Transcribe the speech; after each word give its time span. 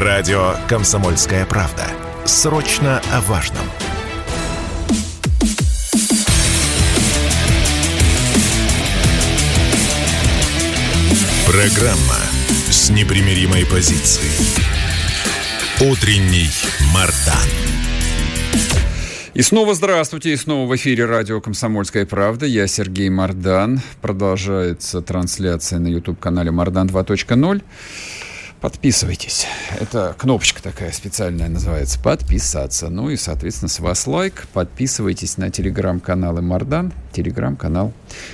Радио 0.00 0.54
«Комсомольская 0.68 1.44
правда». 1.44 1.82
Срочно 2.24 3.02
о 3.12 3.20
важном. 3.22 3.64
Программа 11.48 12.14
с 12.70 12.90
непримиримой 12.90 13.66
позицией. 13.66 14.30
Утренний 15.80 16.46
Мардан. 16.94 17.48
И 19.34 19.42
снова 19.42 19.74
здравствуйте, 19.74 20.32
и 20.32 20.36
снова 20.36 20.68
в 20.68 20.76
эфире 20.76 21.06
радио 21.06 21.40
«Комсомольская 21.40 22.06
правда». 22.06 22.46
Я 22.46 22.68
Сергей 22.68 23.08
Мардан. 23.08 23.80
Продолжается 24.00 25.02
трансляция 25.02 25.80
на 25.80 25.88
YouTube-канале 25.88 26.52
«Мардан 26.52 26.86
2.0». 26.86 27.62
Подписывайтесь. 28.60 29.46
Это 29.78 30.16
кнопочка 30.18 30.60
такая 30.60 30.90
специальная 30.90 31.48
называется 31.48 32.00
«Подписаться». 32.00 32.88
Ну 32.88 33.08
и, 33.08 33.16
соответственно, 33.16 33.68
с 33.68 33.78
вас 33.78 34.06
лайк. 34.08 34.48
Подписывайтесь 34.52 35.38
на 35.38 35.50
телеграм-каналы 35.50 36.42
«Мардан», 36.42 36.92
телеграм-канал 37.12 37.92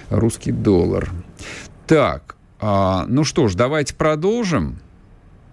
«Русский 0.08 0.50
доллар». 0.50 1.10
Так, 1.86 2.36
а, 2.58 3.04
ну 3.06 3.24
что 3.24 3.48
ж, 3.48 3.54
давайте 3.54 3.94
продолжим. 3.94 4.78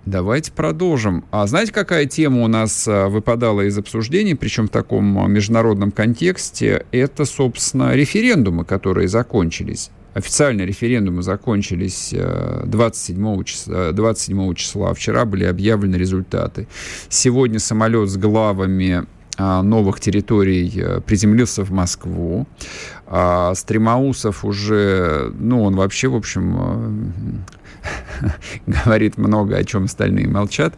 Давайте 0.05 0.53
продолжим. 0.53 1.25
А 1.29 1.45
знаете, 1.45 1.73
какая 1.73 2.05
тема 2.05 2.43
у 2.43 2.47
нас 2.47 2.87
а, 2.87 3.09
выпадала 3.09 3.61
из 3.61 3.77
обсуждений, 3.77 4.35
причем 4.35 4.67
в 4.67 4.71
таком 4.71 5.29
международном 5.29 5.91
контексте? 5.91 6.85
Это, 6.93 7.25
собственно, 7.25 7.93
референдумы, 7.93 8.63
которые 8.63 9.09
закончились. 9.09 9.91
Официальные 10.13 10.67
референдумы 10.67 11.21
закончились 11.21 12.13
27 12.13 13.43
числа, 13.43 13.91
27 13.91 14.53
числа. 14.55 14.93
Вчера 14.93 15.25
были 15.25 15.45
объявлены 15.45 15.95
результаты. 15.95 16.67
Сегодня 17.09 17.59
самолет 17.59 18.09
с 18.09 18.17
главами 18.17 19.05
а, 19.37 19.63
новых 19.63 19.99
территорий 19.99 20.71
э, 20.75 21.01
приземлился 21.01 21.63
в 21.63 21.71
Москву. 21.71 22.47
А 23.07 23.55
Стремоусов 23.55 24.43
уже, 24.43 25.33
ну, 25.39 25.63
он 25.63 25.75
вообще, 25.75 26.09
в 26.09 26.15
общем, 26.15 27.43
э, 28.25 28.29
говорит 28.67 29.17
много, 29.17 29.55
о 29.55 29.63
чем 29.63 29.85
остальные 29.85 30.27
молчат. 30.27 30.75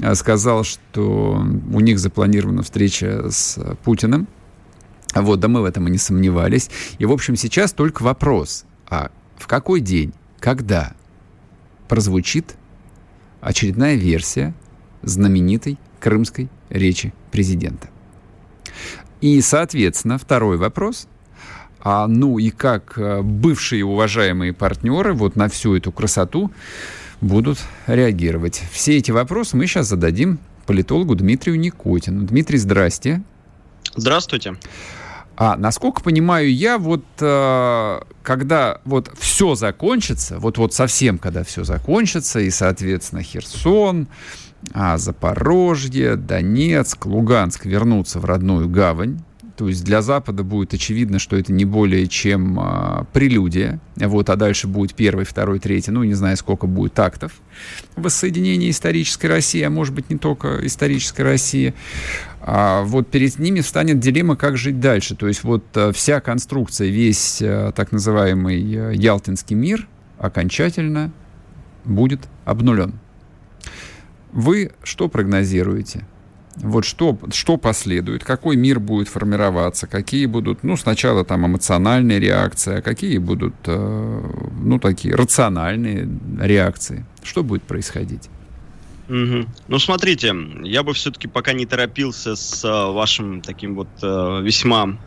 А, 0.00 0.14
сказал, 0.14 0.62
что 0.64 1.44
у 1.72 1.80
них 1.80 1.98
запланирована 1.98 2.62
встреча 2.62 3.28
с 3.28 3.58
Путиным. 3.82 4.28
Вот, 5.14 5.40
да 5.40 5.48
мы 5.48 5.62
в 5.62 5.64
этом 5.64 5.88
и 5.88 5.90
не 5.90 5.98
сомневались. 5.98 6.70
И, 6.98 7.06
в 7.06 7.12
общем, 7.12 7.36
сейчас 7.36 7.72
только 7.72 8.02
вопрос, 8.02 8.65
а 8.88 9.10
в 9.36 9.46
какой 9.46 9.80
день, 9.80 10.12
когда 10.40 10.92
прозвучит 11.88 12.56
очередная 13.40 13.94
версия 13.94 14.54
знаменитой 15.02 15.78
крымской 16.00 16.48
речи 16.68 17.12
президента. 17.30 17.88
И, 19.20 19.40
соответственно, 19.40 20.18
второй 20.18 20.56
вопрос. 20.56 21.08
А, 21.80 22.06
ну 22.08 22.38
и 22.38 22.50
как 22.50 22.98
э, 22.98 23.22
бывшие 23.22 23.84
уважаемые 23.84 24.52
партнеры 24.52 25.14
вот 25.14 25.36
на 25.36 25.48
всю 25.48 25.76
эту 25.76 25.92
красоту 25.92 26.50
будут 27.20 27.58
реагировать? 27.86 28.62
Все 28.72 28.96
эти 28.96 29.12
вопросы 29.12 29.56
мы 29.56 29.66
сейчас 29.66 29.86
зададим 29.86 30.40
политологу 30.66 31.14
Дмитрию 31.14 31.58
Никотину. 31.58 32.26
Дмитрий, 32.26 32.58
здрасте. 32.58 33.22
Здравствуйте. 33.94 34.56
А 35.36 35.56
насколько 35.56 36.02
понимаю 36.02 36.52
я, 36.52 36.78
вот 36.78 37.04
э, 37.20 38.00
когда 38.22 38.80
вот 38.86 39.12
все 39.18 39.54
закончится, 39.54 40.38
вот 40.38 40.56
вот 40.56 40.72
совсем 40.72 41.18
когда 41.18 41.44
все 41.44 41.62
закончится, 41.62 42.40
и, 42.40 42.50
соответственно, 42.50 43.22
Херсон, 43.22 44.08
а 44.72 44.96
Запорожье, 44.96 46.16
Донецк, 46.16 47.04
Луганск 47.04 47.66
вернутся 47.66 48.18
в 48.18 48.24
родную 48.24 48.68
гавань, 48.68 49.20
то 49.56 49.68
есть 49.68 49.84
для 49.84 50.02
Запада 50.02 50.44
будет 50.44 50.74
очевидно, 50.74 51.18
что 51.18 51.36
это 51.36 51.52
не 51.52 51.64
более 51.64 52.06
чем 52.06 52.58
а, 52.60 53.06
прелюдия. 53.12 53.80
Вот, 53.96 54.28
а 54.28 54.36
дальше 54.36 54.68
будет 54.68 54.94
первый, 54.94 55.24
второй, 55.24 55.58
третий, 55.58 55.90
ну, 55.90 56.04
не 56.04 56.14
знаю, 56.14 56.36
сколько 56.36 56.66
будет 56.66 56.92
тактов 56.92 57.32
воссоединения 57.96 58.70
исторической 58.70 59.26
России, 59.26 59.62
а 59.62 59.70
может 59.70 59.94
быть, 59.94 60.10
не 60.10 60.18
только 60.18 60.64
исторической 60.66 61.22
России. 61.22 61.74
А 62.40 62.82
вот 62.82 63.08
перед 63.08 63.38
ними 63.38 63.60
встанет 63.60 63.98
дилемма, 63.98 64.36
как 64.36 64.56
жить 64.56 64.78
дальше. 64.78 65.16
То 65.16 65.26
есть 65.26 65.42
вот 65.42 65.64
а, 65.74 65.92
вся 65.92 66.20
конструкция, 66.20 66.88
весь 66.88 67.40
а, 67.42 67.72
так 67.72 67.92
называемый 67.92 68.62
а, 68.76 68.90
Ялтинский 68.90 69.56
мир 69.56 69.88
окончательно 70.18 71.12
будет 71.84 72.20
обнулен. 72.44 72.94
Вы 74.32 74.72
что 74.82 75.08
прогнозируете? 75.08 76.06
Вот 76.58 76.84
что, 76.84 77.18
что 77.32 77.58
последует, 77.58 78.24
какой 78.24 78.56
мир 78.56 78.80
будет 78.80 79.08
формироваться, 79.08 79.86
какие 79.86 80.26
будут, 80.26 80.62
ну, 80.64 80.76
сначала 80.76 81.24
там 81.24 81.46
эмоциональные 81.46 82.18
реакции, 82.18 82.78
а 82.78 82.82
какие 82.82 83.18
будут, 83.18 83.54
э, 83.66 84.30
ну, 84.62 84.78
такие 84.78 85.14
рациональные 85.14 86.08
реакции. 86.40 87.04
Что 87.22 87.42
будет 87.42 87.62
происходить? 87.62 88.30
Угу. 89.08 89.46
Ну, 89.68 89.78
смотрите, 89.78 90.34
я 90.64 90.82
бы 90.82 90.94
все-таки 90.94 91.28
пока 91.28 91.52
не 91.52 91.66
торопился 91.66 92.34
с 92.34 92.64
э, 92.64 92.92
вашим 92.92 93.40
таким 93.40 93.74
вот 93.74 93.88
э, 94.02 94.40
весьма 94.42 94.98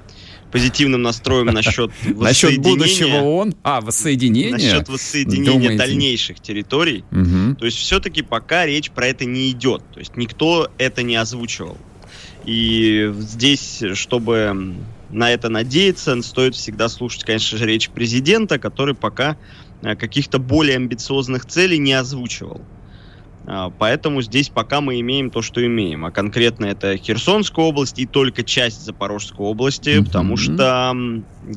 позитивным 0.51 1.01
настроем 1.01 1.47
насчет 1.47 1.91
Насчет 2.15 2.57
будущего 2.59 3.17
ООН? 3.17 3.55
А, 3.63 3.81
воссоединения? 3.81 4.51
Насчет 4.53 4.89
воссоединения 4.89 5.53
Думаете? 5.53 5.77
дальнейших 5.77 6.39
территорий. 6.39 7.03
Угу. 7.11 7.27
То 7.59 7.65
есть 7.65 7.77
все-таки 7.77 8.21
пока 8.21 8.65
речь 8.65 8.89
про 8.89 9.07
это 9.07 9.25
не 9.25 9.51
идет. 9.51 9.83
То 9.93 9.99
есть 9.99 10.15
никто 10.15 10.71
это 10.77 11.03
не 11.03 11.17
озвучивал. 11.17 11.77
И 12.45 13.11
здесь, 13.17 13.83
чтобы 13.95 14.75
на 15.09 15.31
это 15.31 15.49
надеяться, 15.49 16.19
стоит 16.21 16.55
всегда 16.55 16.87
слушать, 16.87 17.25
конечно 17.25 17.57
же, 17.57 17.65
речь 17.65 17.89
президента, 17.89 18.59
который 18.59 18.95
пока 18.95 19.35
э, 19.81 19.95
каких-то 19.95 20.39
более 20.39 20.77
амбициозных 20.77 21.45
целей 21.45 21.79
не 21.79 21.91
озвучивал. 21.93 22.61
А, 23.45 23.71
поэтому 23.77 24.21
здесь 24.21 24.47
пока 24.47 24.79
мы 24.79 24.99
имеем 25.01 25.29
то, 25.29 25.41
что 25.41 25.65
имеем. 25.65 26.05
А 26.05 26.11
конкретно 26.11 26.65
это 26.65 26.95
Херсонская 26.95 27.65
область 27.65 27.99
и 27.99 28.05
только 28.05 28.43
часть 28.43 28.85
Запорожской 28.85 29.45
области, 29.45 29.89
mm-hmm. 29.89 30.05
потому 30.05 30.37
что 30.37 30.95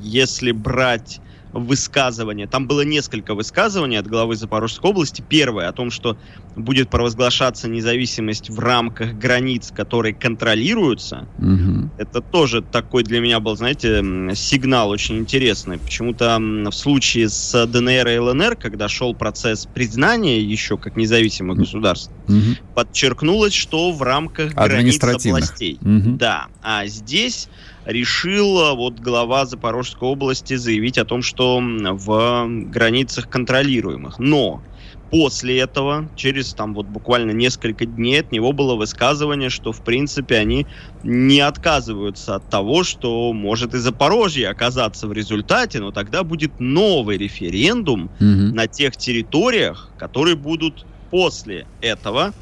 если 0.01 0.51
брать 0.51 1.21
высказывания. 1.53 2.47
Там 2.47 2.67
было 2.67 2.83
несколько 2.83 3.35
высказываний 3.35 3.97
от 3.97 4.07
главы 4.07 4.37
Запорожской 4.37 4.91
области. 4.91 5.23
Первое 5.27 5.69
о 5.69 5.73
том, 5.73 5.91
что 5.91 6.17
будет 6.57 6.91
провозглашаться 6.91 7.69
независимость 7.69 8.51
в 8.51 8.59
рамках 8.59 9.15
границ, 9.15 9.73
которые 9.75 10.15
контролируются. 10.15 11.27
Угу. 11.39 11.91
Это 11.99 12.21
тоже 12.21 12.63
такой 12.63 13.05
для 13.05 13.21
меня 13.21 13.41
был, 13.41 13.57
знаете, 13.57 14.03
сигнал 14.35 14.91
очень 14.91 15.19
интересный. 15.19 15.79
Почему-то 15.79 16.39
в 16.39 16.73
случае 16.73 17.29
с 17.29 17.67
ДНР 17.67 18.09
и 18.09 18.19
ЛНР, 18.19 18.57
когда 18.57 18.89
шел 18.89 19.15
процесс 19.15 19.67
признания 19.67 20.41
еще 20.41 20.77
как 20.77 20.97
независимых 20.97 21.59
государств, 21.59 22.13
угу. 22.29 22.57
подчеркнулось, 22.75 23.55
что 23.55 23.93
в 23.93 24.03
рамках 24.03 24.55
границ 24.55 25.03
областей. 25.03 25.79
Угу. 25.81 26.17
Да. 26.17 26.47
А 26.63 26.87
здесь 26.87 27.49
решил 27.85 28.75
вот 28.77 29.01
глава 29.01 29.47
Запорожской 29.47 30.09
области 30.09 30.55
заявить 30.55 30.99
о 30.99 31.05
том, 31.05 31.23
что 31.23 31.61
в 31.61 32.47
границах 32.49 33.29
контролируемых. 33.29 34.19
Но 34.19 34.63
после 35.11 35.59
этого, 35.59 36.09
через 36.17 36.55
там 36.55 36.75
вот 36.75 36.87
буквально 36.87 37.33
несколько 37.33 37.85
дней 37.85 38.21
от 38.21 38.33
него 38.33 38.53
было 38.53 38.77
высказывание, 38.77 39.51
что 39.51 39.73
в 39.73 39.83
принципе 39.85 40.37
они 40.37 40.67
не 41.03 41.41
отказываются 41.41 42.37
от 42.37 42.49
того, 42.49 42.83
что 42.83 43.33
может 43.33 43.75
и 43.75 43.79
Запорожье 43.79 44.49
оказаться 44.49 45.07
в 45.07 45.13
результате, 45.13 45.81
но 45.81 45.93
тогда 45.93 46.23
будет 46.23 46.61
новый 46.61 47.19
референдум 47.19 48.05
угу. 48.05 48.11
на 48.21 48.67
тех 48.69 48.97
территориях, 48.97 49.91
которые 49.99 50.37
будут 50.37 50.87
после 51.11 51.67
этого 51.83 52.33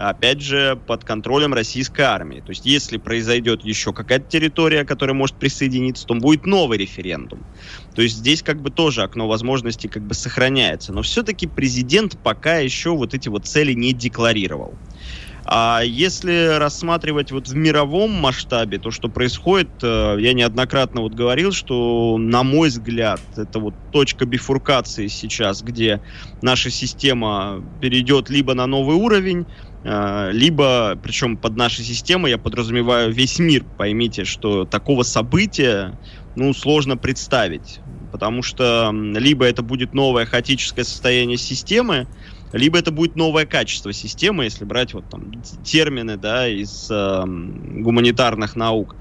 опять 0.00 0.40
же, 0.40 0.78
под 0.86 1.04
контролем 1.04 1.52
российской 1.52 2.02
армии. 2.02 2.40
То 2.40 2.50
есть, 2.50 2.64
если 2.64 2.96
произойдет 2.96 3.64
еще 3.64 3.92
какая-то 3.92 4.28
территория, 4.28 4.84
которая 4.84 5.14
может 5.14 5.36
присоединиться, 5.36 6.06
то 6.06 6.14
будет 6.14 6.46
новый 6.46 6.78
референдум. 6.78 7.44
То 7.94 8.02
есть, 8.02 8.16
здесь 8.16 8.42
как 8.42 8.62
бы 8.62 8.70
тоже 8.70 9.02
окно 9.02 9.28
возможностей 9.28 9.88
как 9.88 10.02
бы 10.02 10.14
сохраняется. 10.14 10.92
Но 10.92 11.02
все-таки 11.02 11.46
президент 11.46 12.18
пока 12.22 12.58
еще 12.58 12.90
вот 12.90 13.12
эти 13.12 13.28
вот 13.28 13.46
цели 13.46 13.74
не 13.74 13.92
декларировал. 13.92 14.74
А 15.44 15.80
если 15.82 16.58
рассматривать 16.58 17.32
вот 17.32 17.48
в 17.48 17.56
мировом 17.56 18.12
масштабе 18.12 18.78
то, 18.78 18.90
что 18.90 19.08
происходит, 19.08 19.70
э, 19.82 20.16
я 20.20 20.32
неоднократно 20.32 21.00
вот 21.00 21.14
говорил, 21.14 21.50
что, 21.50 22.18
на 22.18 22.42
мой 22.42 22.68
взгляд, 22.68 23.20
это 23.36 23.58
вот 23.58 23.74
точка 23.90 24.26
бифуркации 24.26 25.08
сейчас, 25.08 25.62
где 25.62 26.00
наша 26.42 26.70
система 26.70 27.64
перейдет 27.80 28.30
либо 28.30 28.54
на 28.54 28.66
новый 28.66 28.96
уровень, 28.96 29.46
либо, 29.82 30.98
причем 31.02 31.38
под 31.38 31.56
нашей 31.56 31.84
системой 31.84 32.32
я 32.32 32.38
подразумеваю 32.38 33.12
весь 33.12 33.38
мир, 33.38 33.64
поймите, 33.78 34.24
что 34.24 34.66
такого 34.66 35.04
события, 35.04 35.98
ну, 36.36 36.52
сложно 36.52 36.98
представить, 36.98 37.80
потому 38.12 38.42
что 38.42 38.92
либо 38.92 39.46
это 39.46 39.62
будет 39.62 39.94
новое 39.94 40.26
хаотическое 40.26 40.84
состояние 40.84 41.38
системы, 41.38 42.06
либо 42.52 42.78
это 42.78 42.90
будет 42.90 43.16
новое 43.16 43.46
качество 43.46 43.92
системы, 43.92 44.44
если 44.44 44.64
брать 44.64 44.94
вот 44.94 45.08
там 45.08 45.32
термины, 45.64 46.16
да, 46.16 46.48
из 46.48 46.88
э, 46.90 47.22
гуманитарных 47.24 48.56
наук. 48.56 48.96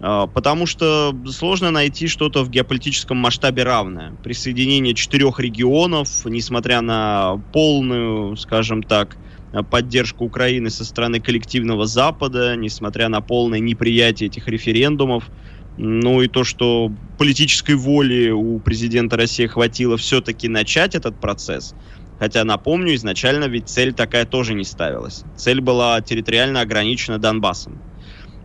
Э, 0.00 0.26
потому 0.32 0.66
что 0.66 1.16
сложно 1.30 1.70
найти 1.70 2.08
что-то 2.08 2.44
в 2.44 2.50
геополитическом 2.50 3.16
масштабе 3.16 3.62
равное. 3.62 4.12
Присоединение 4.22 4.94
четырех 4.94 5.40
регионов, 5.40 6.08
несмотря 6.26 6.82
на 6.82 7.42
полную, 7.52 8.36
скажем 8.36 8.82
так, 8.82 9.16
поддержку 9.62 10.24
Украины 10.24 10.70
со 10.70 10.84
стороны 10.84 11.20
коллективного 11.20 11.86
Запада, 11.86 12.56
несмотря 12.56 13.08
на 13.08 13.20
полное 13.20 13.60
неприятие 13.60 14.28
этих 14.28 14.48
референдумов, 14.48 15.30
ну 15.76 16.22
и 16.22 16.28
то, 16.28 16.44
что 16.44 16.90
политической 17.16 17.74
воли 17.74 18.30
у 18.30 18.60
президента 18.60 19.16
России 19.16 19.46
хватило 19.46 19.96
все-таки 19.96 20.48
начать 20.48 20.94
этот 20.94 21.18
процесс. 21.20 21.74
Хотя, 22.16 22.44
напомню, 22.44 22.94
изначально 22.94 23.46
ведь 23.46 23.68
цель 23.68 23.92
такая 23.92 24.24
тоже 24.24 24.54
не 24.54 24.64
ставилась. 24.64 25.24
Цель 25.34 25.60
была 25.60 26.00
территориально 26.00 26.60
ограничена 26.60 27.18
Донбассом. 27.18 27.82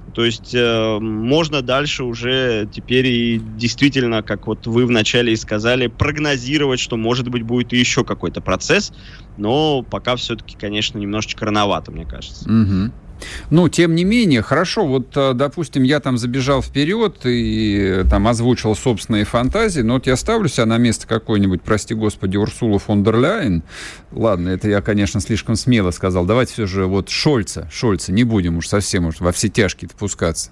То 0.09 0.25
есть 0.25 0.53
э, 0.53 0.99
можно 0.99 1.61
дальше 1.61 2.03
уже 2.03 2.69
теперь 2.71 3.07
и 3.07 3.39
действительно, 3.39 4.23
как 4.23 4.47
вот 4.47 4.67
вы 4.67 4.85
вначале 4.85 5.33
и 5.33 5.37
сказали, 5.37 5.87
прогнозировать, 5.87 6.79
что 6.79 6.97
может 6.97 7.29
быть 7.29 7.43
будет 7.43 7.73
еще 7.73 8.03
какой-то 8.03 8.41
процесс, 8.41 8.91
но 9.37 9.83
пока 9.83 10.15
все-таки, 10.15 10.55
конечно, 10.57 10.97
немножечко 10.97 11.45
рановато, 11.45 11.91
мне 11.91 12.05
кажется. 12.05 12.49
Угу. 12.49 12.93
Ну, 13.49 13.69
тем 13.69 13.95
не 13.95 14.03
менее, 14.03 14.41
хорошо, 14.41 14.85
вот, 14.85 15.15
э, 15.15 15.33
допустим, 15.33 15.83
я 15.83 15.99
там 15.99 16.17
забежал 16.17 16.61
вперед 16.61 17.21
и 17.25 18.03
там 18.09 18.27
озвучил 18.27 18.75
собственные 18.75 19.25
фантазии, 19.25 19.81
но 19.81 19.95
вот 19.95 20.07
я 20.07 20.15
ставлю 20.15 20.47
себя 20.47 20.65
на 20.65 20.77
место 20.77 21.07
какой-нибудь, 21.07 21.61
прости 21.61 21.93
господи, 21.93 22.37
Урсула 22.37 22.79
фон 22.79 23.03
дер 23.03 23.17
Ляйен. 23.17 23.63
Ладно, 24.11 24.49
это 24.49 24.69
я, 24.69 24.81
конечно, 24.81 25.19
слишком 25.21 25.55
смело 25.55 25.91
сказал. 25.91 26.25
Давайте 26.25 26.53
все 26.53 26.65
же 26.65 26.85
вот 26.85 27.09
Шольца, 27.09 27.69
Шольца, 27.71 28.11
не 28.11 28.23
будем 28.23 28.57
уж 28.57 28.67
совсем 28.67 29.07
уж 29.07 29.19
во 29.19 29.31
все 29.31 29.49
тяжкие 29.49 29.89
пускаться. 29.97 30.51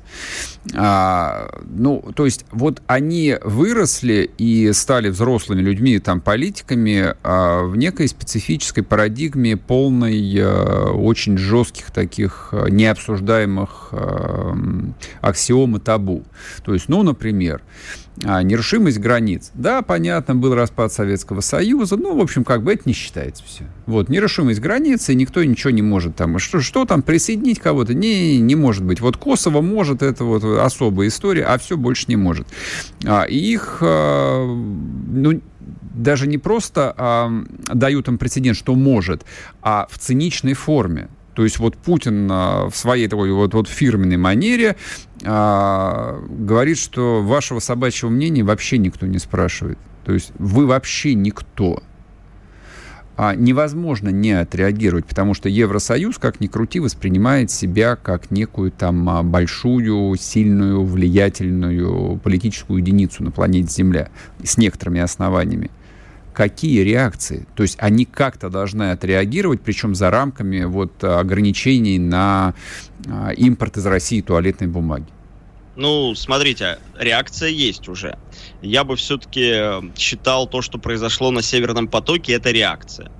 А, 0.75 1.49
ну, 1.65 2.03
то 2.15 2.25
есть 2.25 2.45
вот 2.51 2.81
они 2.87 3.37
выросли 3.43 4.29
и 4.37 4.71
стали 4.73 5.09
взрослыми 5.09 5.61
людьми, 5.61 5.99
там, 5.99 6.21
политиками 6.21 7.15
а, 7.23 7.63
в 7.63 7.75
некой 7.77 8.07
специфической 8.07 8.81
парадигме 8.81 9.57
полной 9.57 10.35
а, 10.39 10.91
очень 10.91 11.37
жестких 11.37 11.91
таких 11.91 12.53
Э, 12.56 12.56
необсуждаемых 12.69 13.89
э, 13.91 14.53
аксиом 15.21 15.77
и 15.77 15.79
табу. 15.79 16.23
То 16.63 16.73
есть, 16.73 16.89
ну, 16.89 17.03
например, 17.03 17.61
а, 18.23 18.41
нерушимость 18.41 18.97
границ. 18.99 19.51
Да, 19.53 19.81
понятно, 19.83 20.35
был 20.35 20.55
распад 20.55 20.91
Советского 20.91 21.41
Союза, 21.41 21.97
но, 21.97 22.15
в 22.15 22.19
общем, 22.19 22.43
как 22.43 22.63
бы 22.63 22.73
это 22.73 22.83
не 22.85 22.93
считается 22.93 23.43
все. 23.43 23.65
Вот, 23.85 24.09
нерушимость 24.09 24.59
границы, 24.59 25.13
никто 25.13 25.43
ничего 25.43 25.69
не 25.69 25.83
может 25.83 26.15
там. 26.15 26.39
Что, 26.39 26.61
что 26.61 26.85
там, 26.85 27.03
присоединить 27.03 27.59
кого-то? 27.59 27.93
Не, 27.93 28.39
не 28.39 28.55
может 28.55 28.83
быть. 28.83 29.01
Вот 29.01 29.17
Косово 29.17 29.61
может, 29.61 30.01
это 30.01 30.23
вот 30.23 30.43
особая 30.43 31.09
история, 31.09 31.43
а 31.43 31.57
все 31.59 31.77
больше 31.77 32.05
не 32.07 32.15
может. 32.15 32.47
А, 33.05 33.23
их, 33.23 33.79
а, 33.81 34.45
ну, 34.45 35.41
даже 35.93 36.27
не 36.27 36.39
просто 36.39 36.93
а, 36.97 37.31
дают 37.67 38.07
им 38.07 38.17
прецедент, 38.17 38.57
что 38.57 38.73
может, 38.73 39.25
а 39.61 39.87
в 39.91 39.99
циничной 39.99 40.53
форме. 40.53 41.09
То 41.37 41.43
есть 41.43 41.59
вот 41.59 41.77
Путин 41.77 42.27
а, 42.31 42.67
в 42.67 42.75
своей 42.75 43.07
такой 43.07 43.31
вот, 43.31 43.53
вот 43.53 43.67
фирменной 43.67 44.17
манере 44.17 44.75
а, 45.23 46.19
говорит, 46.27 46.79
что 46.79 47.21
вашего 47.21 47.59
собачьего 47.59 48.09
мнения 48.09 48.41
вообще 48.41 48.79
никто 48.79 49.05
не 49.05 49.19
спрашивает. 49.19 49.77
То 50.03 50.13
есть 50.13 50.31
вы 50.39 50.65
вообще 50.65 51.13
никто. 51.13 51.83
А 53.17 53.35
невозможно 53.35 54.09
не 54.09 54.31
отреагировать, 54.31 55.05
потому 55.05 55.35
что 55.35 55.47
Евросоюз, 55.47 56.17
как 56.17 56.39
ни 56.39 56.47
крути, 56.47 56.79
воспринимает 56.79 57.51
себя 57.51 57.95
как 57.95 58.31
некую 58.31 58.71
там 58.71 59.07
а, 59.07 59.21
большую, 59.21 60.15
сильную, 60.17 60.83
влиятельную 60.83 62.17
политическую 62.17 62.79
единицу 62.79 63.23
на 63.23 63.29
планете 63.29 63.71
Земля 63.71 64.09
с 64.43 64.57
некоторыми 64.57 65.01
основаниями 65.01 65.69
какие 66.37 66.81
реакции? 66.81 67.47
То 67.55 67.63
есть 67.63 67.77
они 67.79 68.05
как-то 68.05 68.51
должны 68.51 68.91
отреагировать, 68.91 69.61
причем 69.61 69.95
за 69.95 70.11
рамками 70.11 70.65
вот 70.65 71.03
ограничений 71.03 71.97
на 71.97 72.53
а, 73.09 73.31
импорт 73.31 73.77
из 73.77 73.87
России 73.87 74.21
туалетной 74.21 74.67
бумаги. 74.67 75.07
Ну, 75.75 76.13
смотрите, 76.13 76.77
реакция 76.95 77.49
есть 77.49 77.89
уже. 77.89 78.19
Я 78.61 78.83
бы 78.83 78.95
все-таки 78.95 79.49
э, 79.51 79.81
считал 79.95 80.47
то, 80.47 80.61
что 80.61 80.77
произошло 80.77 81.31
на 81.31 81.41
Северном 81.41 81.87
потоке, 81.87 82.33
это 82.33 82.51
реакция. 82.51 83.11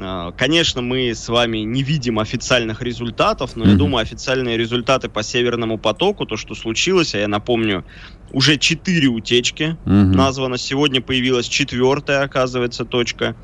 А, 0.00 0.32
конечно, 0.32 0.82
мы 0.82 1.14
с 1.14 1.28
вами 1.28 1.58
не 1.58 1.82
видим 1.82 2.18
официальных 2.18 2.82
результатов, 2.82 3.56
но 3.56 3.64
mm-hmm. 3.64 3.70
я 3.70 3.76
думаю, 3.76 4.02
официальные 4.02 4.56
результаты 4.56 5.08
по 5.08 5.22
Северному 5.22 5.78
потоку, 5.78 6.26
то, 6.26 6.36
что 6.36 6.54
случилось, 6.54 7.14
а 7.14 7.18
я 7.18 7.28
напомню, 7.28 7.84
уже 8.32 8.56
четыре 8.56 9.08
утечки 9.08 9.76
mm-hmm. 9.84 10.14
названо. 10.14 10.58
Сегодня 10.58 11.00
появилась 11.00 11.46
четвертая, 11.46 12.22
оказывается, 12.22 12.84
точка. 12.84 13.36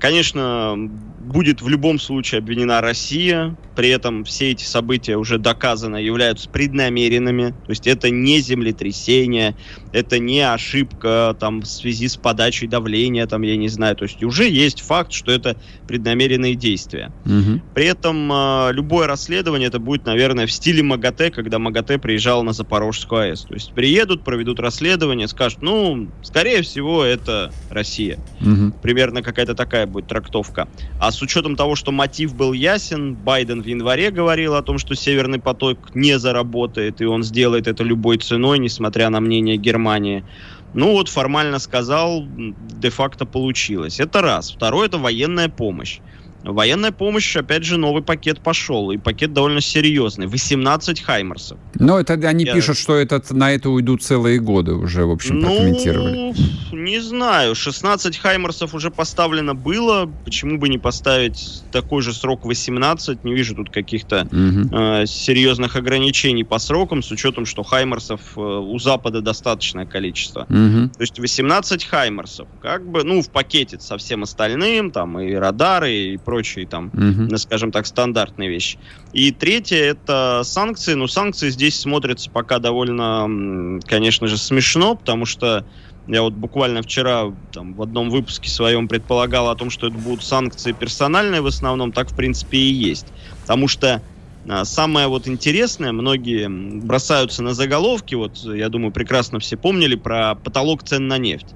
Конечно, 0.00 0.76
будет 1.20 1.60
в 1.60 1.68
любом 1.68 1.98
случае 1.98 2.38
обвинена 2.38 2.80
Россия, 2.80 3.56
при 3.76 3.90
этом 3.90 4.24
все 4.24 4.50
эти 4.50 4.64
события 4.64 5.16
уже 5.16 5.38
доказано 5.38 5.96
являются 5.96 6.48
преднамеренными, 6.48 7.50
то 7.50 7.70
есть 7.70 7.86
это 7.86 8.10
не 8.10 8.40
землетрясение, 8.40 9.56
это 9.92 10.18
не 10.18 10.40
ошибка 10.40 11.36
там 11.38 11.60
в 11.60 11.66
связи 11.66 12.08
с 12.08 12.16
подачей 12.16 12.66
давления, 12.66 13.26
там 13.26 13.42
я 13.42 13.56
не 13.56 13.68
знаю, 13.68 13.94
то 13.94 14.04
есть 14.04 14.22
уже 14.24 14.48
есть 14.48 14.80
факт, 14.80 15.12
что 15.12 15.30
это 15.30 15.56
преднамеренные 15.86 16.54
действия. 16.54 17.12
Угу. 17.26 17.60
При 17.74 17.86
этом 17.86 18.32
э, 18.32 18.72
любое 18.72 19.06
расследование 19.06 19.68
это 19.68 19.78
будет, 19.78 20.06
наверное, 20.06 20.46
в 20.46 20.52
стиле 20.52 20.82
МАГАТЭ, 20.82 21.30
когда 21.30 21.58
МАГАТЭ 21.58 21.98
приезжал 21.98 22.42
на 22.42 22.52
Запорожскую 22.52 23.22
АЭС, 23.22 23.42
то 23.42 23.54
есть 23.54 23.72
приедут, 23.72 24.24
проведут 24.24 24.58
расследование, 24.60 25.28
скажут, 25.28 25.60
ну, 25.62 26.08
скорее 26.22 26.62
всего, 26.62 27.04
это 27.04 27.52
Россия. 27.70 28.18
Угу. 28.40 28.78
Примерно 28.82 29.22
какая-то 29.22 29.54
такая 29.54 29.86
будет 29.90 30.06
трактовка. 30.06 30.68
А 30.98 31.10
с 31.10 31.20
учетом 31.22 31.56
того, 31.56 31.76
что 31.76 31.92
мотив 31.92 32.34
был 32.34 32.52
ясен, 32.52 33.14
Байден 33.14 33.62
в 33.62 33.66
январе 33.66 34.10
говорил 34.10 34.54
о 34.54 34.62
том, 34.62 34.78
что 34.78 34.94
Северный 34.94 35.40
поток 35.40 35.94
не 35.94 36.18
заработает, 36.18 37.00
и 37.00 37.04
он 37.04 37.22
сделает 37.22 37.66
это 37.66 37.84
любой 37.84 38.18
ценой, 38.18 38.58
несмотря 38.58 39.10
на 39.10 39.20
мнение 39.20 39.56
Германии. 39.56 40.24
Ну 40.72 40.92
вот 40.92 41.08
формально 41.08 41.58
сказал, 41.58 42.24
де-факто 42.26 43.26
получилось. 43.26 44.00
Это 44.00 44.22
раз. 44.22 44.52
Второе, 44.52 44.86
это 44.86 44.98
военная 44.98 45.48
помощь. 45.48 46.00
Военная 46.42 46.92
помощь, 46.92 47.36
опять 47.36 47.64
же, 47.64 47.76
новый 47.76 48.02
пакет 48.02 48.40
пошел, 48.40 48.90
и 48.90 48.96
пакет 48.96 49.32
довольно 49.32 49.60
серьезный. 49.60 50.26
18 50.26 51.00
хаймерсов. 51.00 51.58
Но 51.74 51.98
это 51.98 52.14
они 52.14 52.44
Я... 52.44 52.54
пишут, 52.54 52.78
что 52.78 52.96
этот, 52.96 53.30
на 53.30 53.52
это 53.52 53.70
уйдут 53.70 54.02
целые 54.02 54.40
годы 54.40 54.74
уже, 54.74 55.04
в 55.04 55.10
общем, 55.10 55.38
ну, 55.38 55.48
прокомментировали. 55.48 56.34
не 56.72 57.00
знаю. 57.00 57.54
16 57.54 58.16
хаймерсов 58.18 58.74
уже 58.74 58.90
поставлено 58.90 59.54
было. 59.54 60.10
Почему 60.24 60.58
бы 60.58 60.68
не 60.68 60.78
поставить 60.78 61.62
такой 61.72 62.02
же 62.02 62.12
срок 62.12 62.44
18? 62.44 63.24
Не 63.24 63.34
вижу 63.34 63.54
тут 63.54 63.70
каких-то 63.70 64.22
угу. 64.22 64.76
э, 64.76 65.06
серьезных 65.06 65.76
ограничений 65.76 66.44
по 66.44 66.58
срокам, 66.58 67.02
с 67.02 67.10
учетом, 67.10 67.46
что 67.46 67.62
хаймерсов 67.62 68.20
э, 68.36 68.40
у 68.40 68.78
Запада 68.78 69.20
достаточное 69.20 69.86
количество. 69.86 70.42
Угу. 70.48 70.90
То 70.96 71.00
есть 71.00 71.18
18 71.18 71.84
хаймерсов. 71.84 72.48
Как 72.62 72.86
бы, 72.86 73.04
ну, 73.04 73.22
в 73.22 73.30
пакете 73.30 73.78
со 73.78 73.98
всем 73.98 74.22
остальным, 74.22 74.90
там 74.90 75.18
и 75.20 75.32
радары, 75.34 75.92
и 75.92 76.16
прочие 76.30 76.64
там, 76.64 76.92
угу. 76.94 77.36
скажем 77.38 77.72
так, 77.72 77.86
стандартные 77.86 78.48
вещи. 78.48 78.78
И 79.12 79.32
третье 79.32 79.78
это 79.78 80.42
санкции. 80.44 80.94
Ну, 80.94 81.08
санкции 81.08 81.50
здесь 81.50 81.80
смотрятся 81.80 82.30
пока 82.30 82.60
довольно, 82.60 83.80
конечно 83.84 84.28
же, 84.28 84.38
смешно, 84.38 84.94
потому 84.94 85.26
что 85.26 85.64
я 86.06 86.22
вот 86.22 86.34
буквально 86.34 86.82
вчера 86.82 87.34
там, 87.52 87.74
в 87.74 87.82
одном 87.82 88.10
выпуске 88.10 88.48
своем 88.48 88.86
предполагал 88.86 89.50
о 89.50 89.56
том, 89.56 89.70
что 89.70 89.88
это 89.88 89.98
будут 89.98 90.22
санкции 90.22 90.70
персональные 90.70 91.40
в 91.40 91.46
основном, 91.46 91.90
так 91.90 92.12
в 92.12 92.14
принципе 92.14 92.58
и 92.58 92.72
есть. 92.72 93.06
Потому 93.42 93.66
что 93.66 94.00
а, 94.48 94.64
Самое 94.64 95.08
вот 95.08 95.26
интересное, 95.26 95.90
многие 95.90 96.48
бросаются 96.48 97.42
на 97.42 97.54
заголовки, 97.54 98.14
вот 98.14 98.38
я 98.44 98.68
думаю, 98.68 98.92
прекрасно 98.92 99.40
все 99.40 99.56
помнили 99.56 99.96
про 99.96 100.36
потолок 100.36 100.84
цен 100.84 101.08
на 101.08 101.18
нефть 101.18 101.48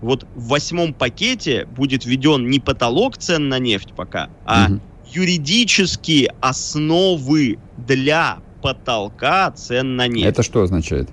вот 0.00 0.26
в 0.34 0.48
восьмом 0.48 0.94
пакете 0.94 1.66
будет 1.66 2.04
введен 2.04 2.48
не 2.48 2.58
потолок 2.58 3.18
цен 3.18 3.48
на 3.48 3.58
нефть 3.58 3.92
пока, 3.94 4.30
а 4.44 4.66
угу. 4.68 4.80
юридические 5.12 6.34
основы 6.40 7.58
для 7.76 8.38
потолка 8.62 9.50
цен 9.52 9.96
на 9.96 10.06
нефть. 10.06 10.26
Это 10.26 10.42
что 10.42 10.62
означает? 10.62 11.08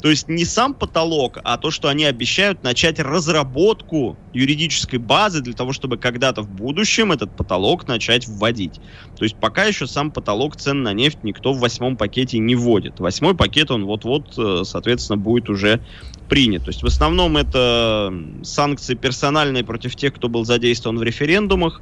То 0.00 0.10
есть 0.10 0.28
не 0.28 0.44
сам 0.44 0.74
потолок, 0.74 1.38
а 1.42 1.56
то, 1.56 1.70
что 1.70 1.88
они 1.88 2.04
обещают 2.04 2.62
начать 2.62 3.00
разработку 3.00 4.18
юридической 4.32 4.98
базы 4.98 5.40
для 5.40 5.54
того, 5.54 5.72
чтобы 5.72 5.96
когда-то 5.96 6.42
в 6.42 6.50
будущем 6.50 7.12
этот 7.12 7.34
потолок 7.34 7.88
начать 7.88 8.28
вводить. 8.28 8.80
То 9.16 9.24
есть 9.24 9.36
пока 9.36 9.64
еще 9.64 9.86
сам 9.86 10.10
потолок 10.10 10.56
цен 10.56 10.82
на 10.82 10.92
нефть 10.92 11.18
никто 11.22 11.52
в 11.52 11.60
восьмом 11.60 11.96
пакете 11.96 12.38
не 12.38 12.54
вводит. 12.54 13.00
Восьмой 13.00 13.34
пакет, 13.34 13.70
он 13.70 13.86
вот-вот, 13.86 14.34
э, 14.36 14.62
соответственно, 14.64 15.16
будет 15.16 15.48
уже 15.48 15.80
принят. 16.28 16.64
То 16.64 16.70
есть 16.70 16.82
в 16.82 16.86
основном 16.86 17.36
это 17.36 18.12
санкции 18.42 18.94
персональные 18.94 19.64
против 19.64 19.96
тех, 19.96 20.14
кто 20.14 20.28
был 20.28 20.44
задействован 20.44 20.98
в 20.98 21.02
референдумах. 21.02 21.80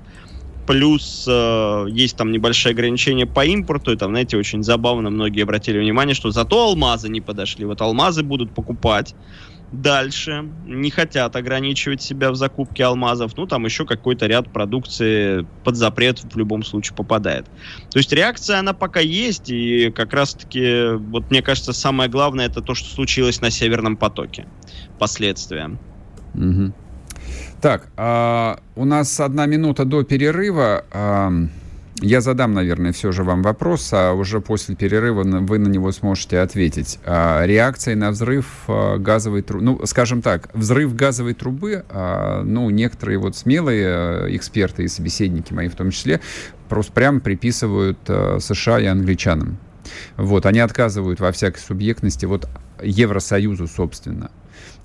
Плюс 0.66 1.26
э, 1.28 1.86
есть 1.90 2.16
там 2.16 2.32
небольшие 2.32 2.72
ограничения 2.72 3.26
по 3.26 3.44
импорту. 3.44 3.92
И 3.92 3.96
там, 3.96 4.10
знаете, 4.10 4.36
очень 4.36 4.62
забавно 4.62 5.10
многие 5.10 5.42
обратили 5.42 5.78
внимание, 5.78 6.14
что 6.14 6.30
зато 6.30 6.62
алмазы 6.62 7.08
не 7.08 7.20
подошли. 7.20 7.64
Вот 7.64 7.80
алмазы 7.80 8.22
будут 8.22 8.54
покупать 8.54 9.14
дальше, 9.82 10.48
не 10.66 10.90
хотят 10.90 11.36
ограничивать 11.36 12.02
себя 12.02 12.30
в 12.30 12.36
закупке 12.36 12.84
алмазов, 12.84 13.36
ну, 13.36 13.46
там 13.46 13.64
еще 13.64 13.84
какой-то 13.84 14.26
ряд 14.26 14.52
продукции 14.52 15.46
под 15.64 15.76
запрет 15.76 16.20
в 16.22 16.36
любом 16.36 16.62
случае 16.62 16.96
попадает. 16.96 17.46
То 17.90 17.98
есть 17.98 18.12
реакция, 18.12 18.58
она 18.60 18.72
пока 18.72 19.00
есть, 19.00 19.50
и 19.50 19.90
как 19.90 20.12
раз-таки, 20.12 20.94
вот 20.96 21.30
мне 21.30 21.42
кажется, 21.42 21.72
самое 21.72 22.08
главное, 22.08 22.46
это 22.46 22.60
то, 22.60 22.74
что 22.74 22.88
случилось 22.88 23.40
на 23.40 23.50
Северном 23.50 23.96
потоке, 23.96 24.46
последствия. 24.98 25.76
Угу. 26.34 26.72
Так, 27.64 27.88
а, 27.96 28.58
у 28.76 28.84
нас 28.84 29.18
одна 29.20 29.46
минута 29.46 29.86
до 29.86 30.04
перерыва. 30.04 30.84
А, 30.92 31.32
я 32.02 32.20
задам, 32.20 32.52
наверное, 32.52 32.92
все 32.92 33.10
же 33.10 33.24
вам 33.24 33.40
вопрос, 33.40 33.88
а 33.94 34.12
уже 34.12 34.42
после 34.42 34.76
перерыва 34.76 35.22
вы 35.22 35.58
на 35.58 35.68
него 35.68 35.90
сможете 35.90 36.40
ответить. 36.40 36.98
А, 37.06 37.42
реакция 37.46 37.96
на 37.96 38.10
взрыв 38.10 38.64
а, 38.68 38.98
газовой 38.98 39.40
трубы, 39.40 39.64
ну, 39.64 39.80
скажем 39.86 40.20
так, 40.20 40.50
взрыв 40.52 40.94
газовой 40.94 41.32
трубы, 41.32 41.86
а, 41.88 42.42
ну, 42.42 42.68
некоторые 42.68 43.16
вот 43.16 43.34
смелые 43.34 43.86
а, 43.86 44.26
эксперты 44.28 44.84
и 44.84 44.88
собеседники 44.88 45.54
мои 45.54 45.68
в 45.68 45.74
том 45.74 45.90
числе, 45.90 46.20
просто 46.68 46.92
прямо 46.92 47.20
приписывают 47.20 47.98
а, 48.08 48.40
США 48.40 48.78
и 48.78 48.84
англичанам. 48.84 49.56
Вот, 50.18 50.44
они 50.44 50.60
отказывают 50.60 51.18
во 51.18 51.32
всякой 51.32 51.60
субъектности 51.60 52.26
вот 52.26 52.46
Евросоюзу, 52.82 53.68
собственно. 53.68 54.30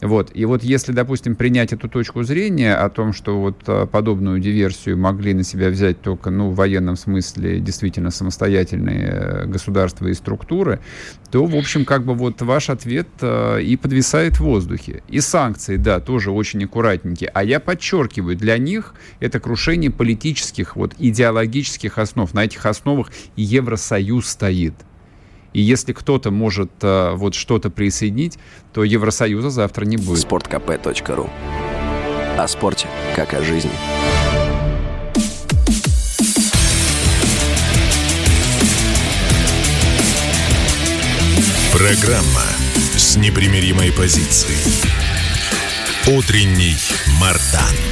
Вот. 0.02 0.32
И 0.34 0.46
вот 0.46 0.64
если, 0.64 0.94
допустим, 0.94 1.36
принять 1.36 1.74
эту 1.74 1.90
точку 1.90 2.24
зрения 2.24 2.76
о 2.76 2.90
том, 2.90 3.14
что 3.14 3.40
вот 3.40 3.64
а, 3.68 3.86
подобную 3.86 4.40
диверсию 4.40 4.98
могли 4.98 5.34
на 5.34 5.44
себя 5.44 5.70
взять 5.70 6.02
только, 6.02 6.30
ну, 6.30 6.50
в 6.50 6.56
военном 6.56 6.96
смысле 6.96 7.60
действительно 7.60 8.10
самостоятельные 8.10 9.10
э, 9.10 9.46
государства 9.46 10.08
и 10.08 10.14
структуры, 10.14 10.80
то, 11.32 11.46
в 11.46 11.56
общем, 11.56 11.86
как 11.86 12.06
бы 12.06 12.14
вот 12.14 12.42
ваш 12.42 12.70
ответ 12.70 13.08
э, 13.22 13.62
и 13.62 13.76
подвисает 13.76 14.38
в 14.38 14.42
воздухе. 14.42 15.04
И 15.10 15.20
санкции, 15.20 15.76
да, 15.76 16.00
тоже 16.00 16.32
очень 16.32 16.64
аккуратненькие. 16.64 17.30
А 17.34 17.44
я 17.44 17.60
подчеркиваю, 17.60 18.38
для 18.38 18.58
них 18.58 18.94
это 19.20 19.40
крушение 19.40 19.92
политических, 19.92 20.76
вот 20.76 20.96
идеологических 20.98 21.98
основ. 21.98 22.34
На 22.34 22.46
этих 22.46 22.66
основах 22.66 23.12
Евросоюз 23.36 24.28
стоит. 24.28 24.76
И 25.54 25.62
если 25.62 25.94
кто-то 25.94 26.32
может 26.32 26.72
э, 26.82 27.12
вот 27.16 27.34
что-то 27.34 27.70
присоединить, 27.70 28.38
то 28.74 28.84
Евросоюза 28.84 29.50
завтра 29.50 29.86
не 29.86 29.98
будет. 29.98 30.20
Спорткп.ру 30.20 31.30
О 32.38 32.48
спорте, 32.48 32.88
как 33.16 33.34
о 33.34 33.42
жизни. 33.44 33.72
Программа 41.72 42.44
с 42.98 43.16
непримиримой 43.16 43.92
позицией. 43.92 44.58
Утренний 46.08 46.76
Мардан. 47.20 47.89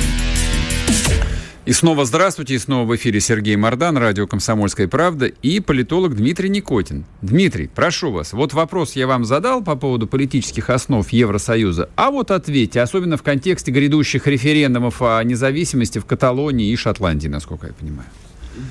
И 1.67 1.73
снова 1.73 2.05
здравствуйте, 2.05 2.55
и 2.55 2.59
снова 2.59 2.87
в 2.87 2.95
эфире 2.95 3.19
Сергей 3.19 3.57
Мордан, 3.57 3.97
радио 3.97 4.25
«Комсомольская 4.25 4.87
правда» 4.87 5.25
и 5.25 5.59
политолог 5.59 6.15
Дмитрий 6.15 6.47
Никотин. 6.47 7.03
Дмитрий, 7.21 7.67
прошу 7.67 8.13
вас, 8.13 8.31
вот 8.31 8.53
вопрос 8.53 8.93
я 8.93 9.05
вам 9.05 9.25
задал 9.25 9.61
по 9.61 9.75
поводу 9.75 10.07
политических 10.07 10.69
основ 10.69 11.05
Евросоюза, 11.11 11.89
а 11.97 12.09
вот 12.09 12.31
ответьте, 12.31 12.79
особенно 12.79 13.17
в 13.17 13.21
контексте 13.21 13.71
грядущих 13.71 14.27
референдумов 14.27 15.01
о 15.01 15.21
независимости 15.25 15.99
в 15.99 16.05
Каталонии 16.05 16.71
и 16.71 16.75
Шотландии, 16.77 17.27
насколько 17.27 17.67
я 17.67 17.73
понимаю. 17.73 18.07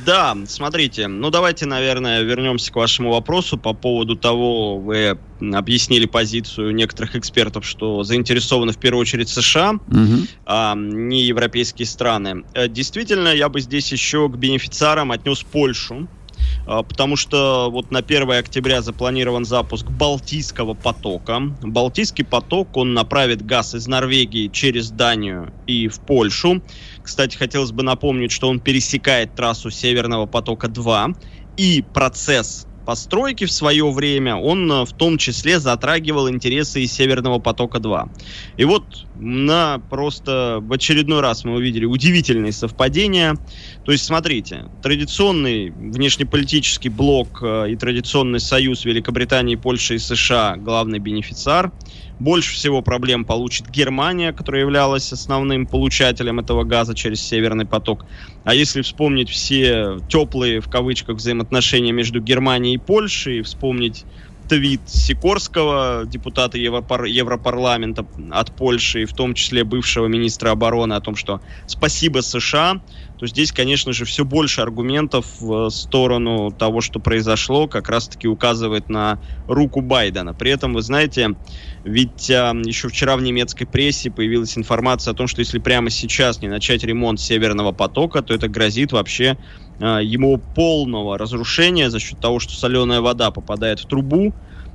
Да, 0.04 0.36
смотрите, 0.46 1.06
ну 1.06 1.30
давайте, 1.30 1.66
наверное, 1.66 2.22
вернемся 2.22 2.72
к 2.72 2.76
вашему 2.76 3.12
вопросу 3.12 3.56
по 3.56 3.72
поводу 3.72 4.16
того, 4.16 4.78
вы 4.78 5.18
объяснили 5.40 6.06
позицию 6.06 6.74
некоторых 6.74 7.14
экспертов, 7.14 7.64
что 7.64 8.02
заинтересованы 8.02 8.72
в 8.72 8.78
первую 8.78 9.02
очередь 9.02 9.28
США, 9.28 9.74
угу. 9.74 10.26
а 10.44 10.74
не 10.76 11.22
европейские 11.22 11.86
страны. 11.86 12.44
Э, 12.54 12.68
действительно, 12.68 13.28
я 13.28 13.48
бы 13.48 13.60
здесь 13.60 13.92
еще 13.92 14.28
к 14.28 14.36
бенефициарам 14.36 15.12
отнес 15.12 15.42
Польшу, 15.42 16.08
потому 16.64 17.16
что 17.16 17.68
вот 17.70 17.90
на 17.90 18.00
1 18.00 18.30
октября 18.30 18.82
запланирован 18.82 19.44
запуск 19.44 19.90
Балтийского 19.90 20.74
потока. 20.74 21.40
Балтийский 21.62 22.24
поток, 22.24 22.76
он 22.76 22.94
направит 22.94 23.44
газ 23.44 23.74
из 23.74 23.86
Норвегии 23.86 24.48
через 24.48 24.90
Данию 24.90 25.52
и 25.66 25.88
в 25.88 26.00
Польшу. 26.00 26.62
Кстати, 27.02 27.36
хотелось 27.36 27.72
бы 27.72 27.82
напомнить, 27.82 28.32
что 28.32 28.48
он 28.48 28.60
пересекает 28.60 29.34
трассу 29.34 29.70
Северного 29.70 30.26
потока-2, 30.26 31.14
и 31.56 31.82
процесс 31.82 32.66
постройки 32.86 33.44
в 33.44 33.52
свое 33.52 33.90
время, 33.90 34.36
он 34.36 34.70
э, 34.70 34.84
в 34.84 34.92
том 34.92 35.18
числе 35.18 35.58
затрагивал 35.58 36.30
интересы 36.30 36.82
и 36.82 36.86
Северного 36.86 37.40
потока-2. 37.40 38.08
И 38.56 38.64
вот 38.64 38.84
на 39.16 39.80
просто 39.90 40.60
в 40.62 40.72
очередной 40.72 41.20
раз 41.20 41.44
мы 41.44 41.54
увидели 41.54 41.84
удивительные 41.84 42.52
совпадения. 42.52 43.36
То 43.84 43.92
есть, 43.92 44.04
смотрите, 44.04 44.66
традиционный 44.82 45.70
внешнеполитический 45.70 46.88
блок 46.88 47.40
э, 47.42 47.72
и 47.72 47.76
традиционный 47.76 48.40
союз 48.40 48.84
Великобритании, 48.84 49.56
Польши 49.56 49.96
и 49.96 49.98
США 49.98 50.56
главный 50.56 51.00
бенефициар– 51.00 51.72
больше 52.18 52.54
всего 52.54 52.82
проблем 52.82 53.24
получит 53.24 53.68
Германия, 53.68 54.32
которая 54.32 54.62
являлась 54.62 55.12
основным 55.12 55.66
получателем 55.66 56.38
этого 56.40 56.64
газа 56.64 56.94
через 56.94 57.22
Северный 57.22 57.66
поток. 57.66 58.06
А 58.44 58.54
если 58.54 58.82
вспомнить 58.82 59.30
все 59.30 59.98
теплые, 60.08 60.60
в 60.60 60.68
кавычках, 60.68 61.16
взаимоотношения 61.16 61.92
между 61.92 62.20
Германией 62.20 62.76
и 62.76 62.78
Польшей, 62.78 63.42
вспомнить 63.42 64.06
твит 64.48 64.82
Сикорского, 64.86 66.04
депутата 66.06 66.58
Европар... 66.58 67.04
Европарламента 67.04 68.06
от 68.30 68.56
Польши, 68.56 69.04
в 69.04 69.12
том 69.12 69.34
числе 69.34 69.64
бывшего 69.64 70.06
министра 70.06 70.50
обороны, 70.50 70.94
о 70.94 71.00
том, 71.00 71.16
что 71.16 71.40
спасибо 71.66 72.20
США, 72.20 72.80
то 73.18 73.26
здесь, 73.26 73.50
конечно 73.52 73.92
же, 73.92 74.04
все 74.04 74.24
больше 74.24 74.60
аргументов 74.60 75.26
в 75.40 75.70
сторону 75.70 76.50
того, 76.50 76.80
что 76.80 77.00
произошло, 77.00 77.66
как 77.66 77.88
раз-таки 77.88 78.28
указывает 78.28 78.88
на 78.88 79.20
руку 79.48 79.80
Байдена. 79.80 80.34
При 80.34 80.50
этом, 80.50 80.74
вы 80.74 80.82
знаете, 80.82 81.30
ведь 81.84 82.30
а, 82.30 82.52
еще 82.64 82.88
вчера 82.88 83.16
в 83.16 83.22
немецкой 83.22 83.64
прессе 83.64 84.10
появилась 84.10 84.58
информация 84.58 85.12
о 85.12 85.14
том, 85.14 85.28
что 85.28 85.40
если 85.40 85.58
прямо 85.58 85.88
сейчас 85.88 86.42
не 86.42 86.48
начать 86.48 86.84
ремонт 86.84 87.20
Северного 87.20 87.72
потока, 87.72 88.22
то 88.22 88.34
это 88.34 88.48
грозит 88.48 88.92
вообще 88.92 89.38
ему 89.78 90.38
полного 90.54 91.18
разрушения 91.18 91.90
за 91.90 92.00
счет 92.00 92.20
того, 92.20 92.38
что 92.40 92.54
соленая 92.54 93.00
вода 93.00 93.30
попадает 93.30 93.80
в 93.80 93.86
трубу, 93.86 94.34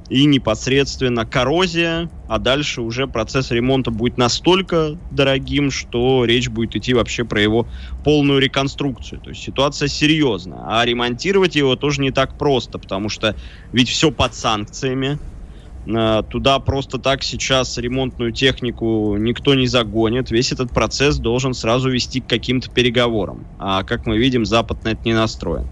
и 0.10 0.26
непосредственно 0.26 1.26
коррозия, 1.26 2.10
а 2.28 2.38
дальше 2.38 2.82
уже 2.82 3.08
процесс 3.08 3.50
ремонта 3.50 3.92
будет 3.92 4.18
настолько 4.18 5.00
дорогим, 5.10 5.72
что 5.72 6.26
речь 6.26 6.50
будет 6.50 6.76
идти 6.76 6.94
вообще 6.94 7.24
про 7.24 7.42
его 7.42 7.70
полную 8.04 8.40
реконструкцию. 8.40 9.22
То 9.22 9.30
есть 9.30 9.42
ситуация 9.42 9.88
серьезная. 9.88 10.64
А 10.68 10.84
ремонтировать 10.86 11.56
его 11.56 11.78
тоже 11.78 12.02
не 12.02 12.12
так 12.12 12.36
просто, 12.36 12.78
потому 12.78 13.08
что 13.08 13.38
ведь 13.72 13.88
все 13.90 14.12
под 14.12 14.36
санкциями, 14.36 15.12
а, 15.14 15.41
Туда 15.84 16.60
просто 16.60 17.00
так 17.00 17.24
сейчас 17.24 17.78
ремонтную 17.78 18.34
технику 18.34 19.18
никто 19.18 19.56
не 19.56 19.66
загонит. 19.68 20.30
Весь 20.30 20.52
этот 20.52 20.74
процесс 20.74 21.18
должен 21.18 21.54
сразу 21.56 21.90
вести 21.90 22.22
к 22.22 22.30
каким-то 22.30 22.70
переговорам. 22.70 23.48
А 23.58 23.84
как 23.84 24.06
мы 24.06 24.18
видим, 24.20 24.46
Запад 24.46 24.84
на 24.84 24.90
это 24.90 25.02
не 25.06 25.14
настроен. 25.14 25.72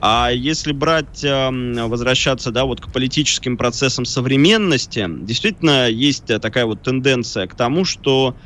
А 0.00 0.30
если 0.32 0.72
брать, 0.72 1.22
эм, 1.22 1.74
возвращаться, 1.90 2.50
да, 2.50 2.64
вот 2.64 2.80
к 2.80 2.90
политическим 2.90 3.58
процессам 3.58 4.06
современности, 4.06 5.06
действительно 5.08 5.88
есть 5.90 6.26
такая 6.26 6.64
вот 6.66 6.82
тенденция 6.82 7.46
к 7.46 7.54
тому, 7.54 7.84
что 7.84 8.36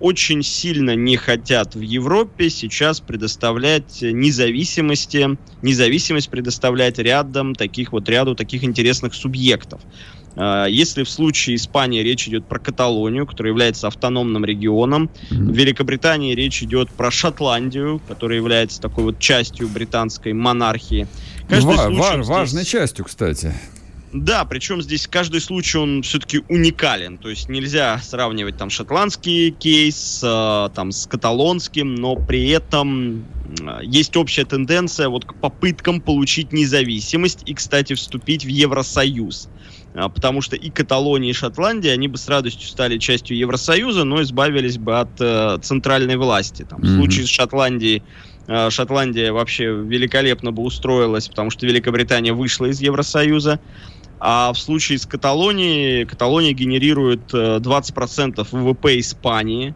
очень 0.00 0.42
сильно 0.42 0.96
не 0.96 1.16
хотят 1.16 1.74
в 1.74 1.80
Европе 1.80 2.50
сейчас 2.50 3.00
предоставлять 3.00 4.00
независимости, 4.00 5.38
независимость 5.62 6.30
предоставлять 6.30 6.98
рядом 6.98 7.54
таких 7.54 7.92
вот 7.92 8.08
ряду 8.08 8.34
таких 8.34 8.64
интересных 8.64 9.14
субъектов. 9.14 9.80
А, 10.36 10.66
если 10.66 11.02
в 11.02 11.10
случае 11.10 11.56
Испании 11.56 12.02
речь 12.02 12.26
идет 12.28 12.46
про 12.46 12.58
Каталонию, 12.58 13.26
которая 13.26 13.52
является 13.52 13.88
автономным 13.88 14.44
регионом, 14.44 15.10
в 15.30 15.52
Великобритании 15.52 16.34
речь 16.34 16.62
идет 16.62 16.90
про 16.90 17.10
Шотландию, 17.10 18.00
которая 18.08 18.38
является 18.38 18.80
такой 18.80 19.04
вот 19.04 19.18
частью 19.18 19.68
британской 19.68 20.32
монархии. 20.32 21.06
Каждый 21.48 21.76
ва- 21.76 21.88
ва- 21.88 22.14
здесь... 22.14 22.26
Важной 22.26 22.64
частью, 22.64 23.04
кстати. 23.04 23.52
Да, 24.12 24.44
причем 24.44 24.82
здесь 24.82 25.06
каждый 25.06 25.40
случай, 25.40 25.78
он 25.78 26.02
все-таки 26.02 26.42
уникален. 26.48 27.16
То 27.16 27.28
есть 27.28 27.48
нельзя 27.48 27.98
сравнивать 27.98 28.56
там 28.56 28.68
шотландский 28.68 29.52
кейс 29.52 30.20
э, 30.24 30.68
там, 30.74 30.90
с 30.90 31.06
каталонским, 31.06 31.94
но 31.94 32.16
при 32.16 32.48
этом 32.48 33.24
э, 33.60 33.80
есть 33.82 34.16
общая 34.16 34.44
тенденция 34.44 35.08
вот 35.08 35.24
к 35.24 35.34
попыткам 35.34 36.00
получить 36.00 36.52
независимость 36.52 37.42
и, 37.46 37.54
кстати, 37.54 37.94
вступить 37.94 38.44
в 38.44 38.48
Евросоюз. 38.48 39.48
А, 39.94 40.08
потому 40.08 40.40
что 40.40 40.56
и 40.56 40.70
Каталония, 40.70 41.30
и 41.30 41.32
Шотландия, 41.34 41.92
они 41.92 42.08
бы 42.08 42.16
с 42.16 42.28
радостью 42.28 42.68
стали 42.68 42.98
частью 42.98 43.36
Евросоюза, 43.36 44.04
но 44.04 44.22
избавились 44.22 44.78
бы 44.78 44.98
от 44.98 45.20
э, 45.20 45.58
центральной 45.62 46.16
власти. 46.16 46.66
Там, 46.68 46.80
mm-hmm. 46.80 46.86
В 46.86 46.96
случае 46.96 47.26
с 47.26 47.28
Шотландией 47.28 48.02
э, 48.46 48.70
Шотландия 48.70 49.32
вообще 49.32 49.66
великолепно 49.66 50.52
бы 50.52 50.62
устроилась, 50.62 51.28
потому 51.28 51.50
что 51.50 51.66
Великобритания 51.66 52.32
вышла 52.32 52.66
из 52.66 52.80
Евросоюза. 52.80 53.60
А 54.20 54.52
в 54.52 54.58
случае 54.58 54.98
с 54.98 55.06
Каталонией, 55.06 56.04
Каталония 56.04 56.52
генерирует 56.52 57.32
20% 57.32 58.46
ВВП 58.50 59.00
Испании. 59.00 59.74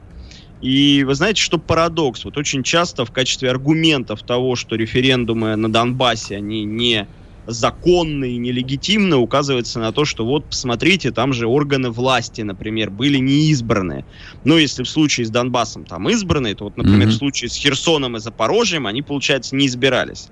И 0.60 1.02
вы 1.04 1.14
знаете, 1.14 1.42
что 1.42 1.58
парадокс? 1.58 2.24
Вот 2.24 2.36
очень 2.36 2.62
часто 2.62 3.04
в 3.04 3.10
качестве 3.10 3.50
аргументов 3.50 4.22
того, 4.22 4.54
что 4.54 4.76
референдумы 4.76 5.56
на 5.56 5.72
Донбассе, 5.72 6.36
они 6.36 6.64
не 6.64 7.06
законно 7.46 8.24
и 8.24 8.36
нелегитимно 8.38 9.18
указывается 9.18 9.78
на 9.78 9.92
то, 9.92 10.04
что 10.04 10.24
вот, 10.24 10.46
посмотрите, 10.46 11.10
там 11.10 11.32
же 11.32 11.46
органы 11.46 11.90
власти, 11.90 12.40
например, 12.40 12.90
были 12.90 13.18
не 13.18 13.50
избраны. 13.50 14.04
Но 14.44 14.56
если 14.56 14.82
в 14.82 14.88
случае 14.88 15.26
с 15.26 15.30
Донбассом 15.30 15.84
там 15.84 16.08
избраны, 16.08 16.54
то 16.54 16.64
вот, 16.64 16.76
например, 16.76 17.08
mm-hmm. 17.08 17.10
в 17.10 17.16
случае 17.16 17.50
с 17.50 17.56
Херсоном 17.56 18.16
и 18.16 18.20
Запорожьем 18.20 18.86
они, 18.86 19.02
получается, 19.02 19.56
не 19.56 19.66
избирались. 19.66 20.28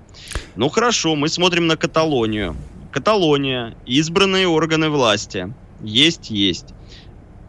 Ну 0.55 0.69
хорошо, 0.69 1.15
мы 1.15 1.29
смотрим 1.29 1.67
на 1.67 1.77
Каталонию. 1.77 2.55
Каталония, 2.93 3.75
избранные 3.85 4.47
органы 4.47 4.89
власти. 4.89 5.53
Есть, 5.81 6.29
есть 6.29 6.73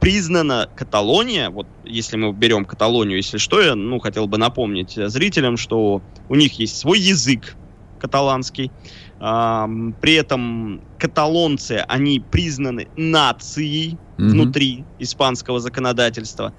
признана 0.04 0.68
Каталония, 0.76 1.48
вот 1.48 1.66
если 1.82 2.18
мы 2.18 2.34
берем 2.34 2.66
Каталонию, 2.66 3.16
если 3.16 3.38
что, 3.38 3.62
я 3.62 3.74
ну, 3.74 3.98
хотел 4.00 4.26
бы 4.26 4.36
напомнить 4.36 4.92
зрителям, 4.96 5.56
что 5.56 6.02
у 6.28 6.34
них 6.34 6.58
есть 6.58 6.76
свой 6.76 6.98
язык 6.98 7.56
каталанский, 7.98 8.70
при 9.18 10.12
этом 10.12 10.82
каталонцы, 10.98 11.82
они 11.88 12.20
признаны 12.20 12.88
нацией 12.98 13.92
mm-hmm. 13.92 14.28
внутри 14.28 14.84
испанского 14.98 15.58
законодательства. 15.58 16.52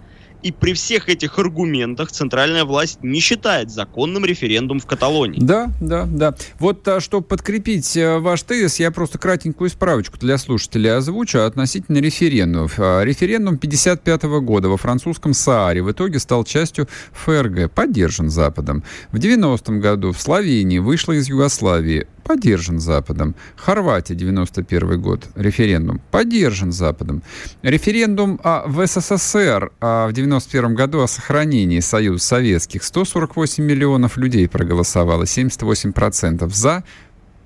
И 0.44 0.52
при 0.52 0.74
всех 0.74 1.10
этих 1.10 1.40
аргументах 1.40 2.12
центральная 2.12 2.66
власть 2.66 3.00
не 3.04 3.20
считает 3.20 3.72
законным 3.72 4.26
референдум 4.26 4.80
в 4.80 4.86
Каталонии. 4.86 5.40
Да, 5.42 5.72
да, 5.82 6.06
да. 6.06 6.36
Вот 6.60 6.88
а, 6.88 7.00
чтобы 7.00 7.26
подкрепить 7.26 7.98
а, 7.98 8.20
ваш 8.20 8.44
тезис, 8.44 8.80
я 8.80 8.92
просто 8.92 9.18
кратенькую 9.18 9.70
справочку 9.70 10.18
для 10.18 10.38
слушателей 10.38 10.96
озвучу 10.96 11.40
относительно 11.40 11.98
референдумов. 11.98 12.76
А, 12.78 13.04
референдум 13.04 13.58
55 13.58 14.24
года 14.42 14.70
во 14.70 14.78
французском 14.78 15.34
Сааре 15.34 15.82
в 15.82 15.92
итоге 15.92 16.20
стал 16.20 16.44
частью 16.44 16.88
ФРГ, 17.14 17.72
поддержан 17.72 18.30
Западом. 18.30 18.84
В 19.12 19.18
90-м 19.18 19.80
году 19.80 20.12
в 20.12 20.22
Словении 20.22 20.80
вышла 20.80 21.14
из 21.14 21.28
Югославии 21.28 22.08
поддержан 22.26 22.80
Западом. 22.80 23.36
Хорватия, 23.56 24.16
91 24.16 25.00
год, 25.02 25.28
референдум, 25.36 26.02
поддержан 26.12 26.72
Западом. 26.72 27.22
Референдум 27.62 28.40
а, 28.44 28.64
в 28.66 28.86
СССР 28.86 29.72
а, 29.80 30.08
в 30.08 30.14
91 30.40 30.76
году 30.76 31.02
о 31.02 31.08
сохранении 31.08 31.80
Союза 31.80 32.24
Советских. 32.24 32.84
148 32.84 33.64
миллионов 33.64 34.18
людей 34.18 34.48
проголосовало, 34.48 35.24
78% 35.24 36.50
за, 36.54 36.84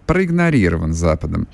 проигнорирован 0.05 0.93
Западом. 0.93 1.47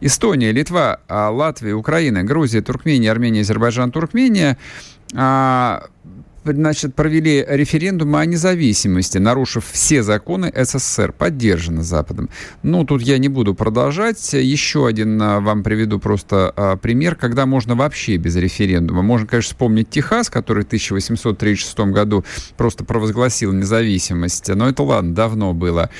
Эстония, 0.00 0.52
Литва, 0.52 1.00
а, 1.08 1.30
Латвия, 1.30 1.74
Украина, 1.74 2.22
Грузия, 2.22 2.60
Туркмения, 2.60 3.10
Армения, 3.10 3.40
Азербайджан, 3.40 3.90
Туркмения 3.90 4.56
а, 5.14 5.86
значит, 6.56 6.94
провели 6.94 7.44
референдум 7.46 8.16
о 8.16 8.24
независимости, 8.24 9.18
нарушив 9.18 9.64
все 9.70 10.02
законы 10.02 10.52
СССР, 10.54 11.12
поддержано 11.12 11.82
Западом. 11.82 12.28
Ну, 12.62 12.84
тут 12.84 13.02
я 13.02 13.18
не 13.18 13.28
буду 13.28 13.54
продолжать. 13.54 14.32
Еще 14.32 14.86
один 14.86 15.20
а, 15.20 15.40
вам 15.40 15.62
приведу 15.62 15.98
просто 15.98 16.52
а, 16.56 16.76
пример, 16.76 17.16
когда 17.16 17.46
можно 17.46 17.74
вообще 17.74 18.16
без 18.16 18.36
референдума. 18.36 19.02
Можно, 19.02 19.26
конечно, 19.26 19.54
вспомнить 19.54 19.90
Техас, 19.90 20.30
который 20.30 20.64
в 20.64 20.66
1836 20.66 21.78
году 21.78 22.24
просто 22.56 22.84
провозгласил 22.84 23.52
независимость. 23.52 24.48
Но 24.48 24.68
это 24.68 24.82
ладно, 24.82 25.14
давно 25.14 25.52
было. 25.52 25.90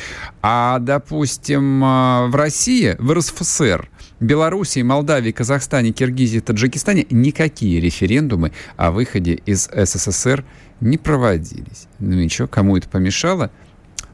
А, 0.43 0.79
допустим, 0.79 1.83
а, 1.85 2.27
в 2.27 2.35
России, 2.35 2.97
в 2.99 3.13
РСФСР, 3.13 3.89
Белоруссии, 4.21 4.83
Молдавии, 4.83 5.31
Казахстане, 5.31 5.93
Киргизии, 5.93 6.41
Таджикистане 6.41 7.07
никакие 7.11 7.81
референдумы 7.81 8.53
о 8.77 8.91
выходе 8.91 9.35
из 9.47 9.69
СССР 9.73 10.45
не 10.81 10.99
проводились. 10.99 11.87
Ну 11.99 12.15
ничего, 12.17 12.49
кому 12.49 12.77
это 12.77 12.89
помешало? 12.89 13.51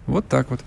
Вот 0.06 0.26
так 0.26 0.50
вот. 0.50 0.60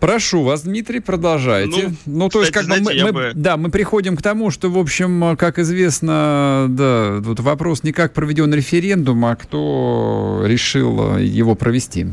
Прошу 0.00 0.42
вас, 0.42 0.62
Дмитрий, 0.62 1.00
продолжайте. 1.00 1.88
Ну, 1.88 1.94
ну 2.04 2.28
то 2.28 2.40
кстати, 2.40 2.42
есть, 2.42 2.52
как 2.52 2.64
знаете, 2.64 3.04
мы, 3.04 3.12
мы, 3.12 3.12
бы... 3.12 3.32
да, 3.34 3.56
мы 3.56 3.70
приходим 3.70 4.18
к 4.18 4.22
тому, 4.22 4.50
что, 4.50 4.68
в 4.70 4.76
общем, 4.76 5.34
как 5.38 5.58
известно, 5.58 6.66
да, 6.68 7.22
тут 7.24 7.40
вопрос 7.40 7.82
не 7.84 7.92
как 7.92 8.12
проведен 8.12 8.52
референдум, 8.52 9.24
а 9.24 9.34
кто 9.34 10.42
решил 10.44 11.16
его 11.16 11.54
провести. 11.54 12.08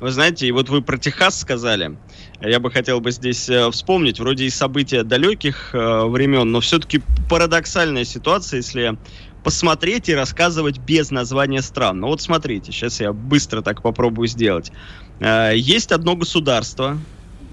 Вы 0.00 0.10
знаете, 0.10 0.46
и 0.46 0.52
вот 0.52 0.68
вы 0.68 0.82
про 0.82 0.98
Техас 0.98 1.38
сказали. 1.40 1.96
Я 2.44 2.58
бы 2.58 2.72
хотел 2.72 3.00
бы 3.00 3.12
здесь 3.12 3.48
э, 3.48 3.70
вспомнить, 3.70 4.18
вроде 4.18 4.46
и 4.46 4.50
события 4.50 5.04
далеких 5.04 5.70
э, 5.72 6.04
времен, 6.06 6.50
но 6.50 6.60
все-таки 6.60 7.00
парадоксальная 7.30 8.04
ситуация, 8.04 8.58
если 8.58 8.98
посмотреть 9.44 10.08
и 10.08 10.14
рассказывать 10.14 10.78
без 10.78 11.12
названия 11.12 11.62
стран. 11.62 12.00
Ну 12.00 12.08
вот 12.08 12.20
смотрите, 12.20 12.72
сейчас 12.72 13.00
я 13.00 13.12
быстро 13.12 13.62
так 13.62 13.82
попробую 13.82 14.26
сделать. 14.26 14.72
Э, 15.20 15.52
есть 15.54 15.92
одно 15.92 16.16
государство, 16.16 16.98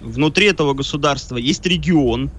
внутри 0.02 0.48
этого 0.48 0.74
государства 0.74 1.38
есть 1.38 1.68
регион, 1.68 2.32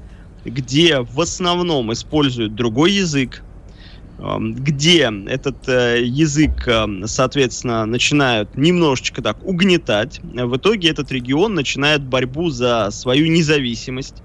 где 0.45 1.01
в 1.01 1.21
основном 1.21 1.93
используют 1.93 2.57
другой 2.57 2.93
язык, 2.93 3.45
где 4.21 5.11
этот 5.29 5.67
э, 5.69 6.03
язык, 6.05 6.69
соответственно, 7.07 7.87
начинают 7.87 8.55
немножечко 8.57 9.23
так 9.23 9.43
угнетать. 9.47 10.21
В 10.23 10.57
итоге 10.57 10.91
этот 10.91 11.11
регион 11.11 11.55
начинает 11.55 12.03
борьбу 12.03 12.51
за 12.51 12.91
свою 12.91 13.31
независимость. 13.33 14.23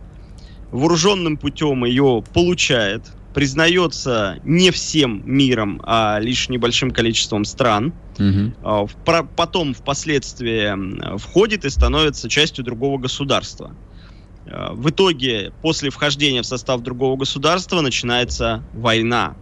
Вооруженным 0.72 1.38
путем 1.38 1.86
ее 1.86 2.24
получает. 2.34 3.04
Признается 3.34 4.40
не 4.44 4.72
всем 4.72 5.22
миром, 5.26 5.82
а 5.86 6.20
лишь 6.20 6.50
небольшим 6.50 6.92
количеством 6.92 7.46
стран. 7.46 7.94
Угу. 8.18 8.90
Потом 9.36 9.74
впоследствии 9.74 11.18
входит 11.18 11.66
и 11.66 11.70
становится 11.70 12.30
частью 12.30 12.66
другого 12.66 12.98
государства. 12.98 13.72
В 14.46 14.90
итоге, 14.90 15.52
после 15.62 15.90
вхождения 15.90 16.42
в 16.42 16.46
состав 16.46 16.82
другого 16.82 17.18
государства, 17.18 17.82
начинается 17.82 18.64
война 18.74 19.36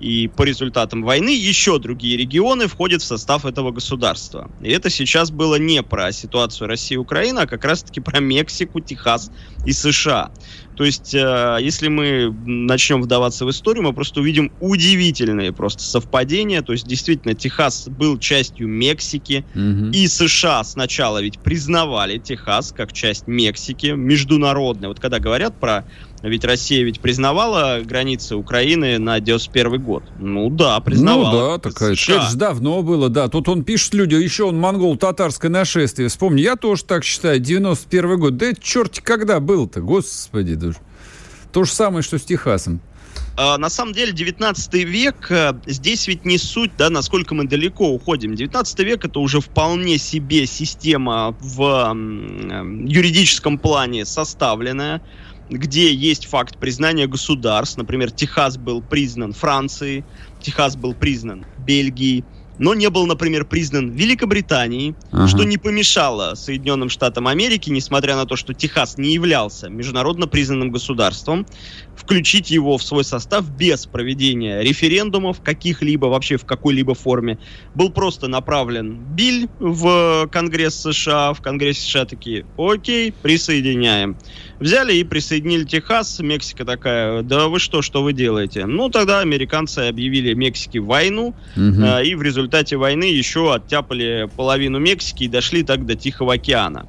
и 0.00 0.28
по 0.28 0.42
результатам 0.42 1.02
войны 1.02 1.30
еще 1.30 1.78
другие 1.78 2.16
регионы 2.16 2.66
входят 2.66 3.02
в 3.02 3.04
состав 3.04 3.46
этого 3.46 3.70
государства. 3.70 4.50
И 4.60 4.70
это 4.70 4.90
сейчас 4.90 5.30
было 5.30 5.56
не 5.56 5.82
про 5.82 6.12
ситуацию 6.12 6.68
России 6.68 6.94
и 6.94 6.98
Украины, 6.98 7.40
а 7.40 7.46
как 7.46 7.64
раз-таки 7.64 8.00
про 8.00 8.20
Мексику, 8.20 8.80
Техас 8.80 9.30
и 9.64 9.72
США. 9.72 10.30
То 10.76 10.84
есть, 10.84 11.14
э, 11.14 11.58
если 11.60 11.88
мы 11.88 12.34
начнем 12.44 13.00
вдаваться 13.00 13.46
в 13.46 13.50
историю, 13.50 13.84
мы 13.84 13.94
просто 13.94 14.20
увидим 14.20 14.52
удивительные 14.60 15.52
просто 15.52 15.82
совпадения. 15.82 16.60
То 16.60 16.72
есть, 16.72 16.86
действительно, 16.86 17.34
Техас 17.34 17.88
был 17.88 18.18
частью 18.18 18.68
Мексики, 18.68 19.44
угу. 19.54 19.90
и 19.92 20.06
США 20.06 20.62
сначала 20.64 21.22
ведь 21.22 21.38
признавали 21.38 22.18
Техас 22.18 22.72
как 22.76 22.92
часть 22.92 23.26
Мексики, 23.26 23.86
международной. 23.86 24.88
Вот 24.88 25.00
когда 25.00 25.18
говорят 25.18 25.58
про 25.58 25.86
ведь 26.28 26.44
Россия 26.44 26.84
ведь 26.84 27.00
признавала 27.00 27.80
границы 27.84 28.36
Украины 28.36 28.98
на 28.98 29.20
91 29.20 29.82
год. 29.82 30.04
Ну 30.18 30.50
да, 30.50 30.78
признавала. 30.80 31.30
Ну 31.30 31.48
да, 31.52 31.58
такая, 31.58 31.94
США. 31.94 32.16
это 32.16 32.30
же 32.30 32.36
давно 32.36 32.82
было, 32.82 33.08
да. 33.08 33.28
Тут 33.28 33.48
он 33.48 33.64
пишет 33.64 33.94
люди, 33.94 34.14
еще 34.14 34.44
он 34.44 34.58
монгол-татарское 34.58 35.50
нашествие. 35.50 36.08
Вспомни, 36.08 36.40
я 36.40 36.56
тоже 36.56 36.84
так 36.84 37.04
считаю, 37.04 37.38
91 37.40 38.18
год. 38.18 38.36
Да 38.36 38.46
это 38.46 38.60
черти 38.60 39.00
когда 39.00 39.40
был-то, 39.40 39.80
господи. 39.80 40.54
Да. 40.54 40.72
То 41.52 41.64
же 41.64 41.72
самое, 41.72 42.02
что 42.02 42.18
с 42.18 42.22
Техасом. 42.22 42.80
Uh, 43.36 43.58
на 43.58 43.68
самом 43.68 43.92
деле 43.92 44.12
19 44.12 44.74
век, 44.74 45.30
uh, 45.30 45.60
здесь 45.66 46.08
ведь 46.08 46.24
не 46.24 46.38
суть, 46.38 46.70
да, 46.78 46.88
насколько 46.88 47.34
мы 47.34 47.46
далеко 47.46 47.86
уходим. 47.90 48.34
19 48.34 48.78
век 48.80 49.04
это 49.04 49.20
уже 49.20 49.40
вполне 49.40 49.98
себе 49.98 50.46
система 50.46 51.36
в 51.40 51.60
uh, 51.60 52.88
юридическом 52.88 53.58
плане 53.58 54.06
составленная 54.06 55.02
где 55.48 55.92
есть 55.94 56.26
факт 56.26 56.58
признания 56.58 57.06
государств. 57.06 57.76
Например, 57.76 58.10
Техас 58.10 58.56
был 58.56 58.82
признан 58.82 59.32
Францией, 59.32 60.06
Техас 60.40 60.76
был 60.76 60.94
признан 60.94 61.46
Бельгией, 61.56 62.28
но 62.58 62.74
не 62.74 62.88
был, 62.90 63.06
например, 63.06 63.44
признан 63.44 63.90
Великобританией, 63.90 64.94
ага. 65.10 65.28
что 65.28 65.44
не 65.44 65.58
помешало 65.58 66.34
Соединенным 66.34 66.88
Штатам 66.88 67.28
Америки, 67.28 67.70
несмотря 67.70 68.16
на 68.16 68.24
то, 68.24 68.36
что 68.36 68.54
Техас 68.54 68.98
не 68.98 69.12
являлся 69.12 69.68
международно 69.68 70.26
признанным 70.26 70.70
государством, 70.70 71.46
включить 71.94 72.50
его 72.50 72.78
в 72.78 72.82
свой 72.82 73.04
состав 73.04 73.48
без 73.50 73.86
проведения 73.86 74.62
референдумов 74.62 75.40
каких-либо, 75.42 76.06
вообще 76.06 76.36
в 76.36 76.44
какой-либо 76.44 76.94
форме. 76.94 77.38
Был 77.74 77.90
просто 77.90 78.28
направлен 78.28 78.98
Биль 79.14 79.48
в 79.58 80.28
Конгресс 80.30 80.80
США, 80.80 81.32
в 81.32 81.40
Конгрессе 81.40 81.82
США 81.82 82.04
такие, 82.04 82.46
окей, 82.56 83.12
присоединяем. 83.12 84.16
Взяли 84.58 84.94
и 84.94 85.04
присоединили 85.04 85.64
Техас, 85.64 86.18
Мексика 86.20 86.64
такая, 86.64 87.22
да 87.22 87.48
вы 87.48 87.58
что, 87.58 87.82
что 87.82 88.02
вы 88.02 88.12
делаете? 88.12 88.64
Ну, 88.66 88.88
тогда 88.88 89.20
американцы 89.20 89.80
объявили 89.80 90.32
Мексике 90.32 90.80
войну, 90.80 91.34
угу. 91.56 91.82
э, 91.82 92.06
и 92.06 92.14
в 92.14 92.22
результате 92.22 92.45
результате 92.46 92.76
войны 92.76 93.04
еще 93.04 93.54
оттяпали 93.54 94.28
половину 94.36 94.78
Мексики 94.78 95.24
и 95.24 95.28
дошли 95.28 95.62
так 95.62 95.84
до 95.84 95.96
Тихого 95.96 96.34
океана. 96.34 96.86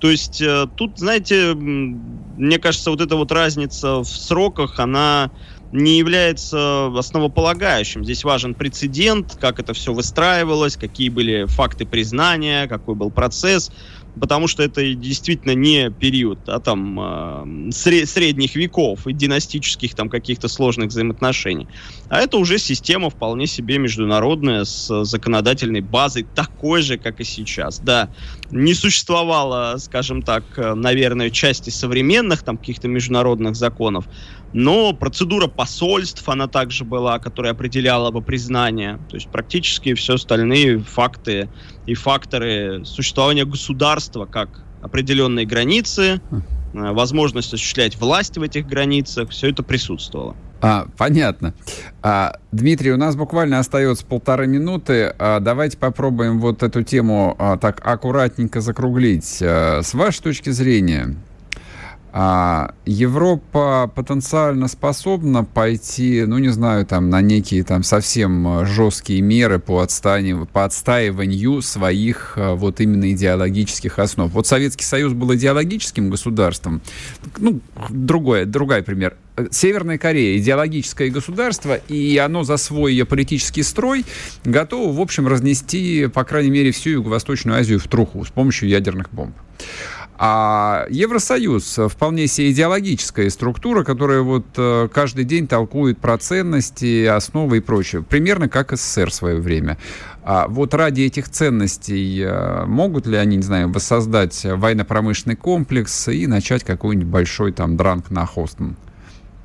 То 0.00 0.10
есть 0.10 0.42
э, 0.42 0.66
тут, 0.74 0.98
знаете, 0.98 1.54
мне 1.54 2.58
кажется, 2.58 2.90
вот 2.90 3.00
эта 3.00 3.16
вот 3.16 3.32
разница 3.32 4.00
в 4.00 4.06
сроках, 4.06 4.78
она 4.78 5.30
не 5.72 5.98
является 5.98 6.86
основополагающим. 6.96 8.04
Здесь 8.04 8.24
важен 8.24 8.54
прецедент, 8.54 9.36
как 9.40 9.58
это 9.58 9.72
все 9.72 9.92
выстраивалось, 9.92 10.76
какие 10.76 11.08
были 11.08 11.46
факты 11.46 11.86
признания, 11.86 12.66
какой 12.66 12.94
был 12.94 13.10
процесс 13.10 13.70
потому 14.20 14.48
что 14.48 14.62
это 14.62 14.94
действительно 14.94 15.54
не 15.54 15.90
период 15.90 16.38
а 16.46 16.60
там 16.60 16.98
э, 17.00 17.70
средних 17.72 18.54
веков 18.54 19.06
и 19.06 19.12
династических 19.12 19.94
там 19.94 20.08
каких-то 20.08 20.48
сложных 20.48 20.88
взаимоотношений. 20.88 21.68
А 22.08 22.20
это 22.20 22.38
уже 22.38 22.58
система 22.58 23.10
вполне 23.10 23.46
себе 23.46 23.78
международная 23.78 24.64
с 24.64 25.04
законодательной 25.04 25.80
базой 25.80 26.26
такой 26.34 26.82
же, 26.82 26.98
как 26.98 27.20
и 27.20 27.24
сейчас. 27.24 27.78
Да, 27.80 28.08
не 28.50 28.74
существовало, 28.74 29.76
скажем 29.78 30.22
так, 30.22 30.44
э, 30.56 30.74
наверное, 30.74 31.30
части 31.30 31.70
современных 31.70 32.42
там 32.42 32.56
каких-то 32.56 32.88
международных 32.88 33.56
законов, 33.56 34.06
но 34.52 34.92
процедура 34.92 35.48
посольств, 35.48 36.28
она 36.28 36.48
также 36.48 36.84
была, 36.84 37.18
которая 37.18 37.52
определяла 37.52 38.10
бы 38.10 38.22
признание. 38.22 38.98
То 39.08 39.16
есть 39.16 39.28
практически 39.28 39.94
все 39.94 40.14
остальные 40.14 40.78
факты 40.78 41.48
и 41.86 41.94
факторы 41.94 42.84
существования 42.84 43.44
государства, 43.44 44.24
как 44.26 44.62
определенные 44.82 45.46
границы, 45.46 46.20
хм. 46.30 46.42
э, 46.74 46.92
возможность 46.92 47.52
осуществлять 47.52 47.96
власть 47.96 48.38
в 48.38 48.42
этих 48.42 48.66
границах, 48.66 49.30
все 49.30 49.50
это 49.50 49.62
присутствовало. 49.62 50.36
А, 50.60 50.86
понятно. 50.96 51.54
А, 52.02 52.38
Дмитрий, 52.50 52.92
у 52.92 52.96
нас 52.96 53.14
буквально 53.14 53.58
остается 53.58 54.06
полторы 54.06 54.46
минуты. 54.46 55.14
А, 55.18 55.40
давайте 55.40 55.76
попробуем 55.76 56.40
вот 56.40 56.62
эту 56.62 56.82
тему 56.82 57.36
а, 57.38 57.58
так 57.58 57.86
аккуратненько 57.86 58.60
закруглить. 58.60 59.38
А, 59.42 59.82
с 59.82 59.92
вашей 59.92 60.22
точки 60.22 60.50
зрения, 60.50 61.16
а 62.18 62.72
Европа 62.86 63.92
потенциально 63.94 64.68
способна 64.68 65.44
пойти, 65.44 66.24
ну 66.26 66.38
не 66.38 66.48
знаю, 66.48 66.86
там 66.86 67.10
на 67.10 67.20
некие 67.20 67.62
там 67.62 67.82
совсем 67.82 68.62
э, 68.62 68.64
жесткие 68.64 69.20
меры 69.20 69.58
по, 69.58 69.80
отстанию, 69.80 70.48
по 70.50 70.64
отстаиванию 70.64 71.60
своих 71.60 72.32
э, 72.36 72.54
вот 72.54 72.80
именно 72.80 73.12
идеологических 73.12 73.98
основ. 73.98 74.32
Вот 74.32 74.46
Советский 74.46 74.84
Союз 74.86 75.12
был 75.12 75.34
идеологическим 75.34 76.08
государством. 76.08 76.80
Ну, 77.36 77.60
другой, 77.90 78.46
другой 78.46 78.82
пример. 78.82 79.18
Северная 79.50 79.98
Корея 79.98 80.38
идеологическое 80.38 81.10
государство, 81.10 81.74
и 81.74 82.16
оно 82.16 82.44
за 82.44 82.56
свой 82.56 83.04
политический 83.04 83.62
строй 83.62 84.06
готово, 84.42 84.90
в 84.90 85.02
общем, 85.02 85.28
разнести, 85.28 86.06
по 86.06 86.24
крайней 86.24 86.50
мере, 86.50 86.70
всю 86.70 86.88
Юго-Восточную 86.88 87.58
Азию 87.58 87.78
в 87.78 87.86
труху 87.88 88.24
с 88.24 88.30
помощью 88.30 88.70
ядерных 88.70 89.12
бомб. 89.12 89.36
А 90.18 90.86
Евросоюз 90.88 91.78
вполне 91.88 92.26
себе 92.26 92.50
идеологическая 92.50 93.28
структура, 93.28 93.84
которая 93.84 94.22
вот 94.22 94.46
э, 94.56 94.88
каждый 94.92 95.24
день 95.24 95.46
толкует 95.46 95.98
про 95.98 96.16
ценности, 96.16 97.04
основы 97.04 97.58
и 97.58 97.60
прочее. 97.60 98.02
Примерно 98.02 98.48
как 98.48 98.72
СССР 98.72 99.10
в 99.10 99.14
свое 99.14 99.36
время. 99.40 99.76
А 100.22 100.48
вот 100.48 100.72
ради 100.72 101.02
этих 101.02 101.28
ценностей 101.28 102.22
э, 102.22 102.64
могут 102.64 103.06
ли 103.06 103.16
они, 103.16 103.36
не 103.36 103.42
знаю, 103.42 103.70
воссоздать 103.70 104.42
военно-промышленный 104.44 105.36
комплекс 105.36 106.08
и 106.08 106.26
начать 106.26 106.64
какой-нибудь 106.64 107.08
большой 107.08 107.52
там 107.52 107.76
дранг 107.76 108.10
на 108.10 108.24
Хостон? 108.24 108.76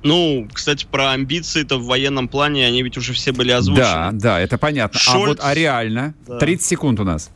Ну, 0.04 0.48
кстати, 0.52 0.88
про 0.90 1.12
амбиции-то 1.12 1.78
в 1.78 1.86
военном 1.86 2.28
плане 2.28 2.66
они 2.66 2.82
ведь 2.82 2.98
уже 2.98 3.14
все 3.14 3.32
были 3.32 3.52
озвучены. 3.52 3.86
Да, 3.86 4.10
да, 4.14 4.40
это 4.40 4.58
понятно. 4.58 5.00
Шольц... 5.00 5.16
А 5.16 5.28
вот 5.28 5.40
а 5.42 5.54
реально? 5.54 6.16
Да. 6.26 6.40
30 6.40 6.66
секунд 6.66 7.00
у 7.00 7.04
нас. 7.04 7.30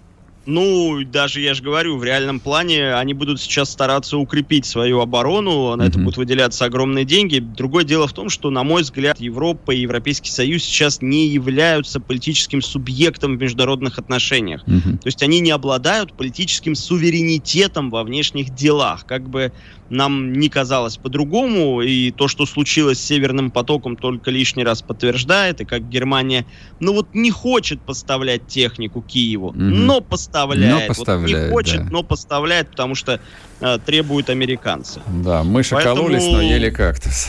Ну, 0.45 1.03
даже 1.05 1.41
я 1.41 1.53
же 1.53 1.63
говорю, 1.63 1.97
в 1.97 2.03
реальном 2.03 2.39
плане 2.39 2.93
они 2.93 3.13
будут 3.13 3.41
сейчас 3.41 3.71
стараться 3.71 4.17
укрепить 4.17 4.65
свою 4.65 4.99
оборону, 4.99 5.75
на 5.75 5.81
mm-hmm. 5.81 5.87
это 5.87 5.99
будут 5.99 6.17
выделяться 6.17 6.65
огромные 6.65 7.05
деньги. 7.05 7.39
Другое 7.39 7.83
дело 7.83 8.07
в 8.07 8.13
том, 8.13 8.29
что, 8.29 8.49
на 8.49 8.63
мой 8.63 8.83
взгляд, 8.83 9.19
Европа 9.19 9.71
и 9.71 9.79
Европейский 9.79 10.29
Союз 10.29 10.63
сейчас 10.63 11.01
не 11.01 11.27
являются 11.27 11.99
политическим 11.99 12.61
субъектом 12.61 13.37
в 13.37 13.41
международных 13.41 13.97
отношениях. 13.97 14.63
Mm-hmm. 14.67 14.97
То 14.97 15.07
есть 15.07 15.23
они 15.23 15.39
не 15.39 15.51
обладают 15.51 16.13
политическим 16.13 16.75
суверенитетом 16.75 17.89
во 17.89 18.03
внешних 18.03 18.53
делах. 18.53 19.05
Как 19.05 19.27
бы 19.27 19.51
нам 19.89 20.33
не 20.33 20.49
казалось 20.49 20.97
по-другому, 20.97 21.81
и 21.81 22.11
то, 22.11 22.27
что 22.27 22.45
случилось 22.45 22.99
с 22.99 23.05
Северным 23.05 23.51
потоком, 23.51 23.95
только 23.95 24.31
лишний 24.31 24.63
раз 24.63 24.81
подтверждает, 24.81 25.61
и 25.61 25.65
как 25.65 25.87
Германия, 25.89 26.45
ну 26.79 26.93
вот 26.93 27.09
не 27.13 27.31
хочет 27.31 27.81
поставлять 27.81 28.47
технику 28.47 29.01
Киеву, 29.01 29.51
mm-hmm. 29.51 29.57
но 29.57 30.01
поставляет. 30.01 30.81
Но 30.81 30.87
поставляет, 30.87 31.31
вот 31.31 31.45
не 31.45 31.51
хочет, 31.51 31.83
да. 31.83 31.89
но 31.91 32.03
поставляет, 32.03 32.69
потому 32.69 32.95
что 32.95 33.19
э, 33.59 33.79
требуют 33.85 34.29
американцы. 34.29 35.01
Да, 35.07 35.43
мыши 35.43 35.75
Поэтому... 35.75 35.97
кололись, 35.97 36.25
но 36.25 36.41
ели 36.41 36.69
кактус. 36.69 37.27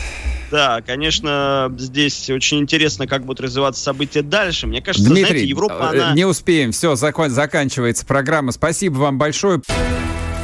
Да, 0.51 0.81
конечно, 0.81 1.73
здесь 1.77 2.29
очень 2.29 2.59
интересно, 2.59 3.05
как 3.05 3.25
будут 3.25 3.41
развиваться 3.41 3.83
события 3.83 4.21
дальше. 4.21 4.65
Мне 4.65 4.81
кажется, 4.81 5.09
Дмитрий, 5.09 5.25
знаете, 5.25 5.49
Европа, 5.49 5.91
э, 5.93 5.99
она... 6.01 6.13
не 6.13 6.25
успеем. 6.25 6.71
Все, 6.71 6.95
закон, 6.95 7.29
заканчивается 7.29 8.05
программа. 8.05 8.51
Спасибо 8.51 8.95
вам 8.97 9.17
большое. 9.17 9.61